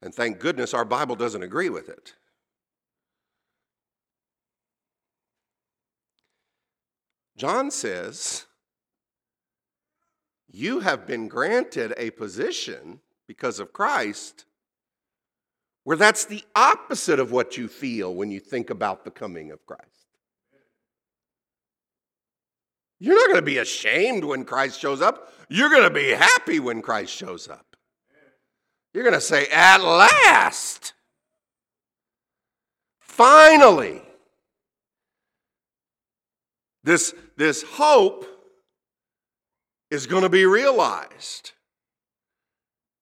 And 0.03 0.13
thank 0.13 0.41
goodness 0.41 0.75
our 0.75 0.85
Bible 0.85 1.15
doesn't 1.15 1.45
agree 1.45 1.69
with 1.69 1.89
it. 1.89 2.15
John 7.37 7.71
says, 7.71 8.47
You 10.49 10.81
have 10.81 11.07
been 11.07 11.29
granted 11.29 11.95
a 11.97 12.11
position 12.11 13.01
because 13.27 13.59
of 13.59 13.73
Christ 13.73 14.45
where 15.85 15.97
that's 15.97 16.25
the 16.25 16.45
opposite 16.55 17.19
of 17.19 17.33
what 17.33 17.57
you 17.57 17.67
feel 17.69 18.15
when 18.15 18.31
you 18.31 18.39
think 18.39 18.71
about 18.71 19.05
the 19.05 19.11
coming 19.11 19.51
of 19.51 19.65
Christ. 19.67 19.83
You're 23.01 23.17
not 23.17 23.27
going 23.27 23.41
to 23.41 23.43
be 23.43 23.59
ashamed 23.59 24.23
when 24.23 24.45
Christ 24.45 24.79
shows 24.79 25.03
up. 25.03 25.33
You're 25.49 25.71
going 25.71 25.83
to 25.83 25.91
be 25.91 26.11
happy 26.11 26.61
when 26.61 26.83
Christ 26.83 27.13
shows 27.13 27.49
up. 27.49 27.77
You're 28.95 29.03
going 29.03 29.15
to 29.15 29.21
say, 29.21 29.47
At 29.47 29.83
last, 29.83 30.93
finally, 33.01 34.03
this, 36.85 37.15
this 37.37 37.63
hope 37.63 38.27
is 39.91 40.07
going 40.07 40.23
to 40.23 40.29
be 40.29 40.47
realized. 40.47 41.53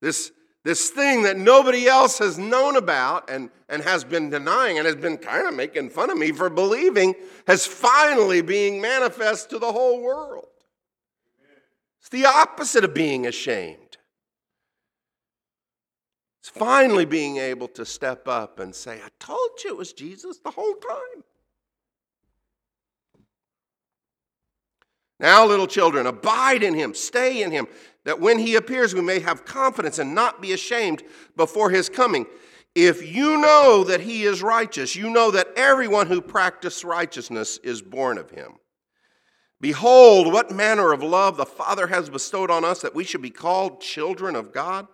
This, 0.02 0.32
this 0.64 0.90
thing 0.90 1.22
that 1.22 1.38
nobody 1.38 1.86
else 1.86 2.18
has 2.18 2.38
known 2.38 2.76
about 2.76 3.30
and, 3.30 3.50
and 3.68 3.82
has 3.82 4.04
been 4.04 4.28
denying 4.30 4.78
and 4.78 4.86
has 4.86 4.96
been 4.96 5.16
kind 5.16 5.46
of 5.46 5.54
making 5.54 5.90
fun 5.90 6.10
of 6.10 6.18
me 6.18 6.32
for 6.32 6.50
believing 6.50 7.14
has 7.46 7.66
finally 7.66 8.42
being 8.42 8.80
manifest 8.80 9.50
to 9.50 9.58
the 9.58 9.72
whole 9.72 10.02
world. 10.02 10.48
It's 12.00 12.08
the 12.08 12.26
opposite 12.26 12.84
of 12.84 12.94
being 12.94 13.26
ashamed. 13.26 13.98
It's 16.40 16.48
finally 16.48 17.04
being 17.04 17.36
able 17.36 17.68
to 17.68 17.84
step 17.84 18.26
up 18.26 18.58
and 18.58 18.74
say, 18.74 19.00
I 19.04 19.08
told 19.18 19.50
you 19.62 19.70
it 19.70 19.76
was 19.76 19.92
Jesus 19.92 20.38
the 20.38 20.50
whole 20.50 20.74
time. 20.74 21.22
Now, 25.20 25.46
little 25.46 25.66
children, 25.66 26.06
abide 26.06 26.62
in 26.62 26.72
him, 26.72 26.94
stay 26.94 27.42
in 27.42 27.50
him, 27.50 27.68
that 28.04 28.20
when 28.20 28.38
he 28.38 28.54
appears, 28.54 28.94
we 28.94 29.02
may 29.02 29.20
have 29.20 29.44
confidence 29.44 29.98
and 29.98 30.14
not 30.14 30.40
be 30.40 30.52
ashamed 30.52 31.02
before 31.36 31.68
his 31.68 31.90
coming. 31.90 32.24
If 32.74 33.06
you 33.06 33.36
know 33.36 33.84
that 33.84 34.00
he 34.00 34.22
is 34.22 34.42
righteous, 34.42 34.96
you 34.96 35.10
know 35.10 35.30
that 35.32 35.48
everyone 35.56 36.06
who 36.06 36.22
practices 36.22 36.84
righteousness 36.84 37.58
is 37.62 37.82
born 37.82 38.16
of 38.16 38.30
him. 38.30 38.54
Behold, 39.60 40.32
what 40.32 40.50
manner 40.50 40.90
of 40.90 41.02
love 41.02 41.36
the 41.36 41.44
Father 41.44 41.88
has 41.88 42.08
bestowed 42.08 42.50
on 42.50 42.64
us 42.64 42.80
that 42.80 42.94
we 42.94 43.04
should 43.04 43.20
be 43.20 43.28
called 43.28 43.82
children 43.82 44.34
of 44.34 44.52
God. 44.54 44.86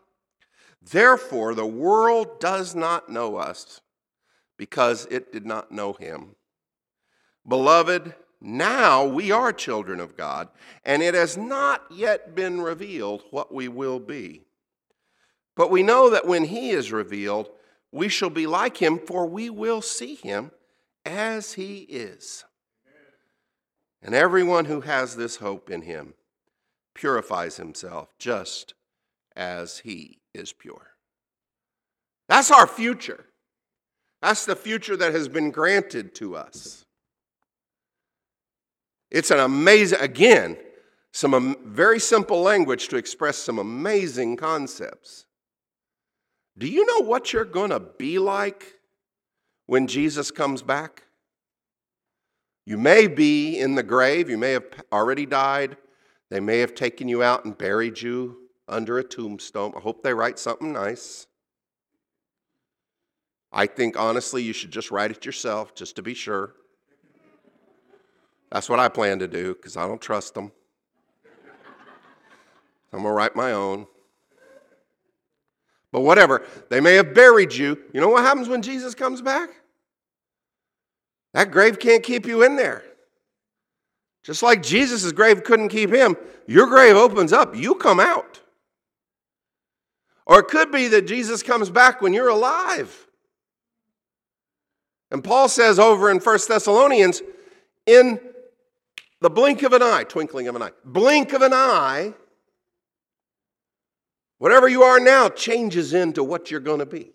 Therefore, 0.83 1.55
the 1.55 1.67
world 1.67 2.41
does 2.41 2.75
not 2.75 3.09
know 3.09 3.37
us 3.37 3.81
because 4.57 5.07
it 5.09 5.33
did 5.33 5.47
not 5.47 5.71
know 5.71 5.93
him. 5.93 6.35
Beloved, 7.47 8.13
now 8.41 9.05
we 9.05 9.31
are 9.31 9.53
children 9.53 10.01
of 10.01 10.17
God, 10.17 10.49
and 10.85 11.03
it 11.03 11.15
has 11.15 11.37
not 11.37 11.85
yet 11.91 12.35
been 12.35 12.61
revealed 12.61 13.25
what 13.31 13.53
we 13.53 13.69
will 13.69 13.99
be. 13.99 14.43
But 15.57 15.71
we 15.71 15.83
know 15.83 16.11
that 16.11 16.27
when 16.27 16.45
he 16.45 16.71
is 16.71 16.93
revealed, 16.93 17.49
we 17.91 18.09
shall 18.09 18.31
be 18.31 18.47
like 18.47 18.77
him, 18.77 18.99
for 18.99 19.27
we 19.27 19.49
will 19.49 19.81
see 19.81 20.15
him 20.15 20.51
as 21.05 21.55
he 21.55 21.79
is. 21.89 22.45
And 24.03 24.15
everyone 24.15 24.67
who 24.67 24.83
has 24.83 25.17
this 25.17 25.37
hope 25.37 25.71
in 25.71 25.83
him 25.83 26.15
purifies 26.95 27.57
himself 27.57 28.15
just 28.19 28.75
as 29.35 29.79
he 29.79 30.21
is 30.35 30.53
pure. 30.53 30.93
That's 32.29 32.51
our 32.51 32.67
future. 32.67 33.27
That's 34.23 34.47
the 34.47 34.57
future 34.57 34.97
that 34.97 35.13
has 35.13 35.29
been 35.29 35.51
granted 35.51 36.15
to 36.17 36.37
us. 36.37 36.86
It's 39.11 39.31
an 39.31 39.39
amazing, 39.39 40.01
again, 40.01 40.57
some 41.13 41.57
very 41.65 41.99
simple 41.99 42.43
language 42.43 42.89
to 42.89 42.97
express 42.97 43.39
some 43.39 43.59
amazing 43.59 44.37
concepts. 44.37 45.25
Do 46.59 46.67
you 46.67 46.85
know 46.87 47.07
what 47.07 47.33
you're 47.33 47.45
going 47.45 47.71
to 47.71 47.81
be 47.81 48.19
like 48.19 48.75
when 49.67 49.87
Jesus 49.87 50.31
comes 50.31 50.63
back? 50.63 51.05
You 52.65 52.77
may 52.77 53.07
be 53.07 53.59
in 53.59 53.77
the 53.77 53.83
grave, 53.83 54.29
you 54.29 54.39
may 54.39 54.53
have 54.53 54.65
already 54.91 55.25
died, 55.25 55.77
they 56.31 56.41
may 56.41 56.59
have 56.59 56.75
taken 56.75 57.09
you 57.09 57.23
out 57.23 57.45
and 57.45 57.57
buried 57.57 58.01
you 58.01 58.39
under 58.69 58.99
a 58.99 59.05
tombstone. 59.05 59.73
I 59.77 59.81
hope 59.81 60.03
they 60.03 60.13
write 60.13 60.39
something 60.39 60.73
nice. 60.73 61.29
I 63.53 63.67
think 63.67 63.99
honestly 63.99 64.43
you 64.43 64.53
should 64.53 64.73
just 64.73 64.91
write 64.91 65.13
it 65.13 65.25
yourself 65.25 65.75
just 65.75 65.97
to 65.97 66.03
be 66.03 66.15
sure. 66.15 66.55
That's 68.51 68.69
what 68.69 68.79
I 68.79 68.89
plan 68.89 69.19
to 69.19 69.29
do 69.29 69.55
because 69.55 69.77
I 69.77 69.87
don't 69.87 70.01
trust 70.01 70.35
them. 70.35 70.53
I'm 72.93 73.03
going 73.03 73.13
to 73.13 73.17
write 73.17 73.37
my 73.37 73.53
own. 73.53 73.87
But 75.93 76.01
whatever, 76.01 76.47
they 76.71 76.81
may 76.81 76.95
have 76.95 77.15
buried 77.15 77.55
you. 77.55 77.79
You 77.93 78.01
know 78.01 78.09
what 78.09 78.23
happens 78.23 78.49
when 78.49 78.63
Jesus 78.63 78.95
comes 78.95 79.21
back? 79.21 79.51
That 81.35 81.51
grave 81.51 81.79
can't 81.79 82.03
keep 82.03 82.27
you 82.27 82.43
in 82.43 82.57
there. 82.57 82.83
Just 84.23 84.43
like 84.43 84.63
Jesus' 84.63 85.13
grave 85.13 85.45
couldn't 85.45 85.69
keep 85.69 85.93
him, 85.93 86.17
your 86.47 86.67
grave 86.67 86.97
opens 86.97 87.33
up, 87.33 87.55
you 87.55 87.75
come 87.75 88.01
out. 88.01 88.41
Or 90.27 90.41
it 90.41 90.49
could 90.49 90.73
be 90.73 90.89
that 90.89 91.07
Jesus 91.07 91.43
comes 91.43 91.71
back 91.71 92.03
when 92.03 92.13
you're 92.13 92.29
alive. 92.29 93.07
And 95.11 95.23
Paul 95.23 95.49
says 95.49 95.79
over 95.79 96.11
in 96.11 96.19
1 96.19 96.39
Thessalonians, 96.49 97.23
in 97.87 98.19
the 99.27 99.31
blink 99.31 99.65
of 99.65 99.73
an 99.73 99.83
eye, 99.83 100.05
twinkling 100.05 100.47
of 100.47 100.55
an 100.55 100.63
eye, 100.63 100.71
blink 100.85 101.33
of 101.33 101.43
an 101.43 101.53
eye, 101.53 102.15
whatever 104.39 104.69
you 104.69 104.85
are 104.85 105.01
now 105.01 105.29
changes 105.29 105.93
into 105.93 106.23
what 106.23 106.49
you're 106.49 106.61
going 106.61 106.79
to 106.79 106.87
be. 106.87 107.11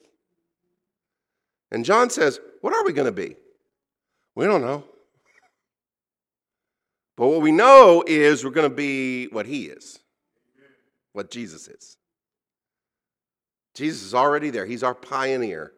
And 1.71 1.85
John 1.85 2.09
says, 2.09 2.41
What 2.59 2.73
are 2.73 2.83
we 2.83 2.91
going 2.91 3.05
to 3.05 3.13
be? 3.13 3.37
We 4.35 4.43
don't 4.43 4.59
know. 4.59 4.83
But 7.15 7.29
what 7.29 7.39
we 7.39 7.53
know 7.53 8.03
is 8.05 8.43
we're 8.43 8.51
going 8.51 8.69
to 8.69 8.75
be 8.75 9.27
what 9.27 9.45
he 9.45 9.67
is, 9.67 9.97
what 11.13 11.31
Jesus 11.31 11.69
is. 11.69 11.95
Jesus 13.73 14.03
is 14.03 14.13
already 14.13 14.49
there. 14.49 14.65
He's 14.65 14.83
our 14.83 14.95
pioneer, 14.95 15.71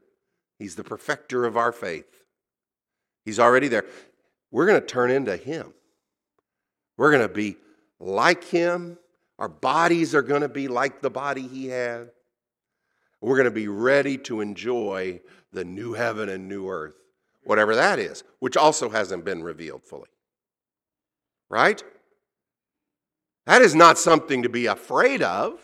he's 0.57 0.73
the 0.73 0.83
perfecter 0.83 1.45
of 1.45 1.57
our 1.57 1.71
faith. 1.71 2.07
He's 3.23 3.39
already 3.39 3.67
there. 3.67 3.85
We're 4.49 4.65
going 4.65 4.81
to 4.81 4.87
turn 4.87 5.11
into 5.11 5.37
him. 5.37 5.75
We're 6.97 7.11
going 7.11 7.27
to 7.27 7.33
be 7.33 7.57
like 7.99 8.43
him. 8.43 8.97
Our 9.39 9.49
bodies 9.49 10.13
are 10.13 10.21
going 10.21 10.41
to 10.41 10.49
be 10.49 10.67
like 10.67 11.01
the 11.01 11.09
body 11.09 11.47
he 11.47 11.67
had. 11.67 12.09
We're 13.21 13.37
going 13.37 13.45
to 13.45 13.51
be 13.51 13.67
ready 13.67 14.17
to 14.19 14.41
enjoy 14.41 15.21
the 15.51 15.63
new 15.63 15.93
heaven 15.93 16.29
and 16.29 16.47
new 16.47 16.67
earth, 16.67 16.95
whatever 17.43 17.75
that 17.75 17.99
is, 17.99 18.23
which 18.39 18.57
also 18.57 18.89
hasn't 18.89 19.25
been 19.25 19.43
revealed 19.43 19.83
fully. 19.83 20.09
Right? 21.49 21.81
That 23.45 23.61
is 23.61 23.75
not 23.75 23.97
something 23.97 24.43
to 24.43 24.49
be 24.49 24.65
afraid 24.65 25.21
of. 25.21 25.59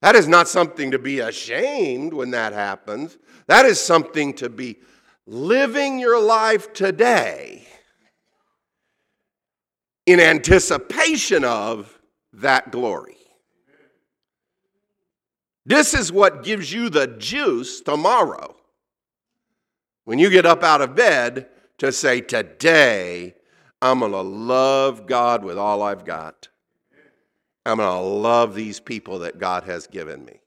That 0.00 0.16
is 0.16 0.26
not 0.26 0.48
something 0.48 0.90
to 0.90 0.98
be 0.98 1.20
ashamed 1.20 2.12
when 2.12 2.32
that 2.32 2.52
happens. 2.52 3.16
That 3.46 3.64
is 3.64 3.80
something 3.80 4.34
to 4.34 4.48
be 4.48 4.78
living 5.26 5.98
your 5.98 6.20
life 6.20 6.72
today 6.72 7.66
in 10.06 10.20
anticipation 10.20 11.44
of 11.44 11.98
that 12.32 12.72
glory. 12.72 13.16
This 15.64 15.94
is 15.94 16.10
what 16.10 16.42
gives 16.42 16.72
you 16.72 16.90
the 16.90 17.06
juice 17.06 17.80
tomorrow 17.80 18.56
when 20.04 20.18
you 20.18 20.28
get 20.28 20.44
up 20.46 20.62
out 20.62 20.80
of 20.80 20.94
bed 20.94 21.48
to 21.78 21.92
say, 21.92 22.20
Today, 22.20 23.34
I'm 23.80 24.00
going 24.00 24.12
to 24.12 24.22
love 24.22 25.06
God 25.06 25.44
with 25.44 25.58
all 25.58 25.82
I've 25.82 26.04
got. 26.04 26.48
I'm 27.64 27.76
going 27.76 27.88
to 27.88 28.08
love 28.08 28.54
these 28.54 28.80
people 28.80 29.20
that 29.20 29.38
God 29.38 29.64
has 29.64 29.86
given 29.86 30.24
me. 30.24 30.40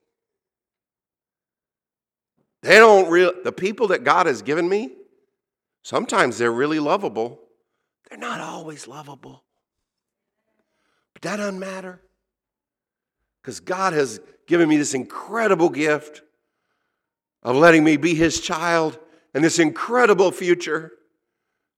They 2.62 2.76
don't 2.76 3.10
really, 3.10 3.36
the 3.44 3.52
people 3.54 3.88
that 3.90 4.04
God 4.04 4.26
has 4.26 4.42
given 4.42 4.68
me, 4.68 4.90
sometimes 5.84 6.38
they're 6.38 6.52
really 6.52 6.80
lovable. 6.80 7.40
They're 8.10 8.18
not 8.18 8.42
always 8.42 8.88
lovable. 8.88 9.45
That 11.26 11.38
doesn't 11.38 11.60
matter. 11.60 12.00
Because 13.42 13.60
God 13.60 13.94
has 13.94 14.20
given 14.46 14.70
me 14.70 14.78
this 14.78 14.94
incredible 14.94 15.70
gift 15.70 16.22
of 17.42 17.56
letting 17.56 17.84
me 17.84 17.98
be 17.98 18.14
His 18.14 18.40
child 18.40 19.00
and 19.34 19.44
this 19.44 19.58
incredible 19.58 20.32
future 20.32 20.92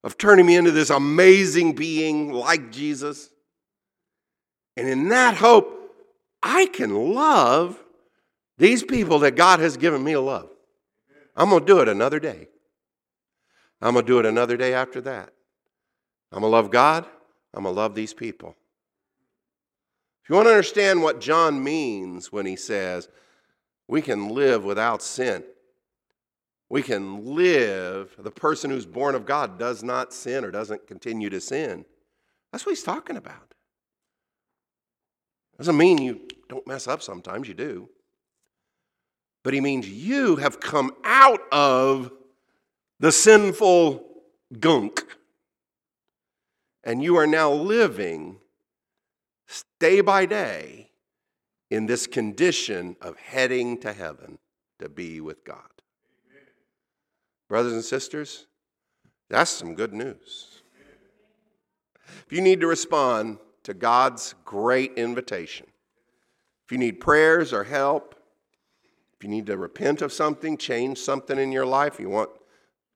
of 0.03 0.17
turning 0.17 0.45
me 0.45 0.57
into 0.57 0.71
this 0.71 0.89
amazing 0.89 1.75
being 1.75 2.33
like 2.33 2.73
Jesus. 2.73 3.29
And 4.75 4.85
in 4.85 5.07
that 5.09 5.35
hope, 5.35 5.95
I 6.43 6.65
can 6.65 7.13
love 7.13 7.81
these 8.57 8.83
people 8.83 9.19
that 9.19 9.37
God 9.37 9.61
has 9.61 9.77
given 9.77 10.03
me 10.03 10.11
to 10.11 10.19
love. 10.19 10.49
I'm 11.37 11.51
going 11.51 11.61
to 11.61 11.65
do 11.65 11.79
it 11.79 11.87
another 11.87 12.19
day. 12.19 12.49
I'm 13.81 13.93
going 13.93 14.05
to 14.05 14.11
do 14.11 14.19
it 14.19 14.25
another 14.25 14.57
day 14.57 14.73
after 14.73 14.99
that. 15.01 15.29
I'm 16.33 16.41
going 16.41 16.51
to 16.51 16.55
love 16.55 16.69
God. 16.69 17.05
I'm 17.53 17.63
going 17.63 17.73
to 17.73 17.79
love 17.79 17.95
these 17.95 18.13
people. 18.13 18.57
If 20.27 20.31
you 20.31 20.35
want 20.35 20.47
to 20.47 20.51
understand 20.51 21.01
what 21.01 21.21
John 21.21 21.63
means 21.63 22.33
when 22.33 22.45
he 22.45 22.57
says 22.57 23.07
we 23.87 24.01
can 24.01 24.27
live 24.27 24.65
without 24.65 25.01
sin, 25.01 25.41
we 26.67 26.81
can 26.81 27.33
live, 27.33 28.13
the 28.19 28.29
person 28.29 28.69
who's 28.69 28.85
born 28.85 29.15
of 29.15 29.25
God 29.25 29.57
does 29.57 29.83
not 29.83 30.11
sin 30.11 30.43
or 30.43 30.51
doesn't 30.51 30.85
continue 30.85 31.29
to 31.29 31.39
sin. 31.39 31.85
That's 32.51 32.65
what 32.65 32.73
he's 32.73 32.83
talking 32.83 33.15
about. 33.15 33.53
Doesn't 35.57 35.77
mean 35.77 35.97
you 35.97 36.19
don't 36.49 36.67
mess 36.67 36.89
up 36.89 37.01
sometimes, 37.01 37.47
you 37.47 37.53
do. 37.53 37.87
But 39.45 39.53
he 39.53 39.61
means 39.61 39.87
you 39.87 40.35
have 40.35 40.59
come 40.59 40.91
out 41.05 41.39
of 41.53 42.11
the 42.99 43.13
sinful 43.13 44.05
gunk 44.59 45.05
and 46.83 47.01
you 47.01 47.15
are 47.15 47.27
now 47.27 47.49
living 47.49 48.41
day 49.79 50.01
by 50.01 50.25
day 50.25 50.89
in 51.69 51.85
this 51.85 52.07
condition 52.07 52.95
of 53.01 53.17
heading 53.17 53.77
to 53.79 53.93
heaven 53.93 54.37
to 54.79 54.89
be 54.89 55.21
with 55.21 55.43
God. 55.43 55.57
Amen. 56.29 56.45
Brothers 57.47 57.73
and 57.73 57.83
sisters, 57.83 58.47
that's 59.29 59.51
some 59.51 59.75
good 59.75 59.93
news. 59.93 60.61
If 62.25 62.31
you 62.31 62.41
need 62.41 62.61
to 62.61 62.67
respond 62.67 63.37
to 63.63 63.73
God's 63.73 64.35
great 64.45 64.93
invitation, 64.93 65.67
if 66.65 66.71
you 66.71 66.77
need 66.77 66.99
prayers 66.99 67.53
or 67.53 67.63
help, 67.63 68.15
if 69.17 69.23
you 69.23 69.29
need 69.29 69.45
to 69.47 69.57
repent 69.57 70.01
of 70.01 70.13
something, 70.13 70.57
change 70.57 70.99
something 70.99 71.39
in 71.39 71.51
your 71.51 71.65
life, 71.65 71.99
you 71.99 72.09
want 72.09 72.29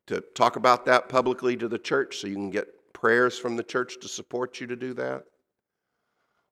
to 0.07 0.21
talk 0.35 0.55
about 0.55 0.85
that 0.85 1.09
publicly 1.09 1.55
to 1.57 1.67
the 1.67 1.79
church 1.79 2.17
so 2.17 2.27
you 2.27 2.35
can 2.35 2.49
get 2.49 2.93
prayers 2.93 3.37
from 3.39 3.55
the 3.55 3.63
church 3.63 3.99
to 4.01 4.07
support 4.07 4.59
you 4.59 4.67
to 4.67 4.75
do 4.75 4.93
that, 4.93 5.25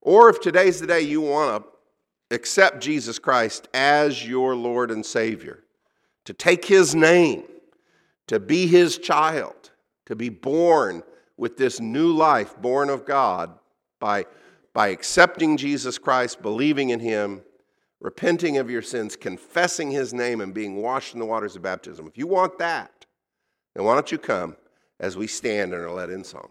or 0.01 0.29
if 0.29 0.39
today's 0.39 0.79
the 0.79 0.87
day 0.87 1.01
you 1.01 1.21
want 1.21 1.63
to 1.63 2.35
accept 2.35 2.81
Jesus 2.81 3.19
Christ 3.19 3.67
as 3.73 4.25
your 4.25 4.55
Lord 4.55 4.91
and 4.91 5.05
Savior, 5.05 5.63
to 6.25 6.33
take 6.33 6.65
his 6.65 6.95
name, 6.95 7.43
to 8.27 8.39
be 8.39 8.67
his 8.67 8.97
child, 8.97 9.71
to 10.05 10.15
be 10.15 10.29
born 10.29 11.03
with 11.37 11.57
this 11.57 11.79
new 11.79 12.11
life, 12.11 12.55
born 12.61 12.89
of 12.89 13.05
God, 13.05 13.57
by, 13.99 14.25
by 14.73 14.89
accepting 14.89 15.57
Jesus 15.57 15.97
Christ, 15.97 16.41
believing 16.41 16.89
in 16.89 16.99
him, 16.99 17.41
repenting 17.99 18.57
of 18.57 18.69
your 18.69 18.81
sins, 18.81 19.15
confessing 19.15 19.91
his 19.91 20.13
name, 20.13 20.41
and 20.41 20.53
being 20.53 20.81
washed 20.81 21.13
in 21.13 21.19
the 21.19 21.25
waters 21.25 21.55
of 21.55 21.61
baptism. 21.61 22.07
If 22.07 22.17
you 22.17 22.27
want 22.27 22.59
that, 22.59 23.05
then 23.75 23.85
why 23.85 23.95
don't 23.95 24.11
you 24.11 24.17
come 24.17 24.55
as 24.99 25.17
we 25.17 25.27
stand 25.27 25.73
in 25.73 25.79
our 25.79 25.91
let 25.91 26.09
in 26.09 26.23
song? 26.23 26.49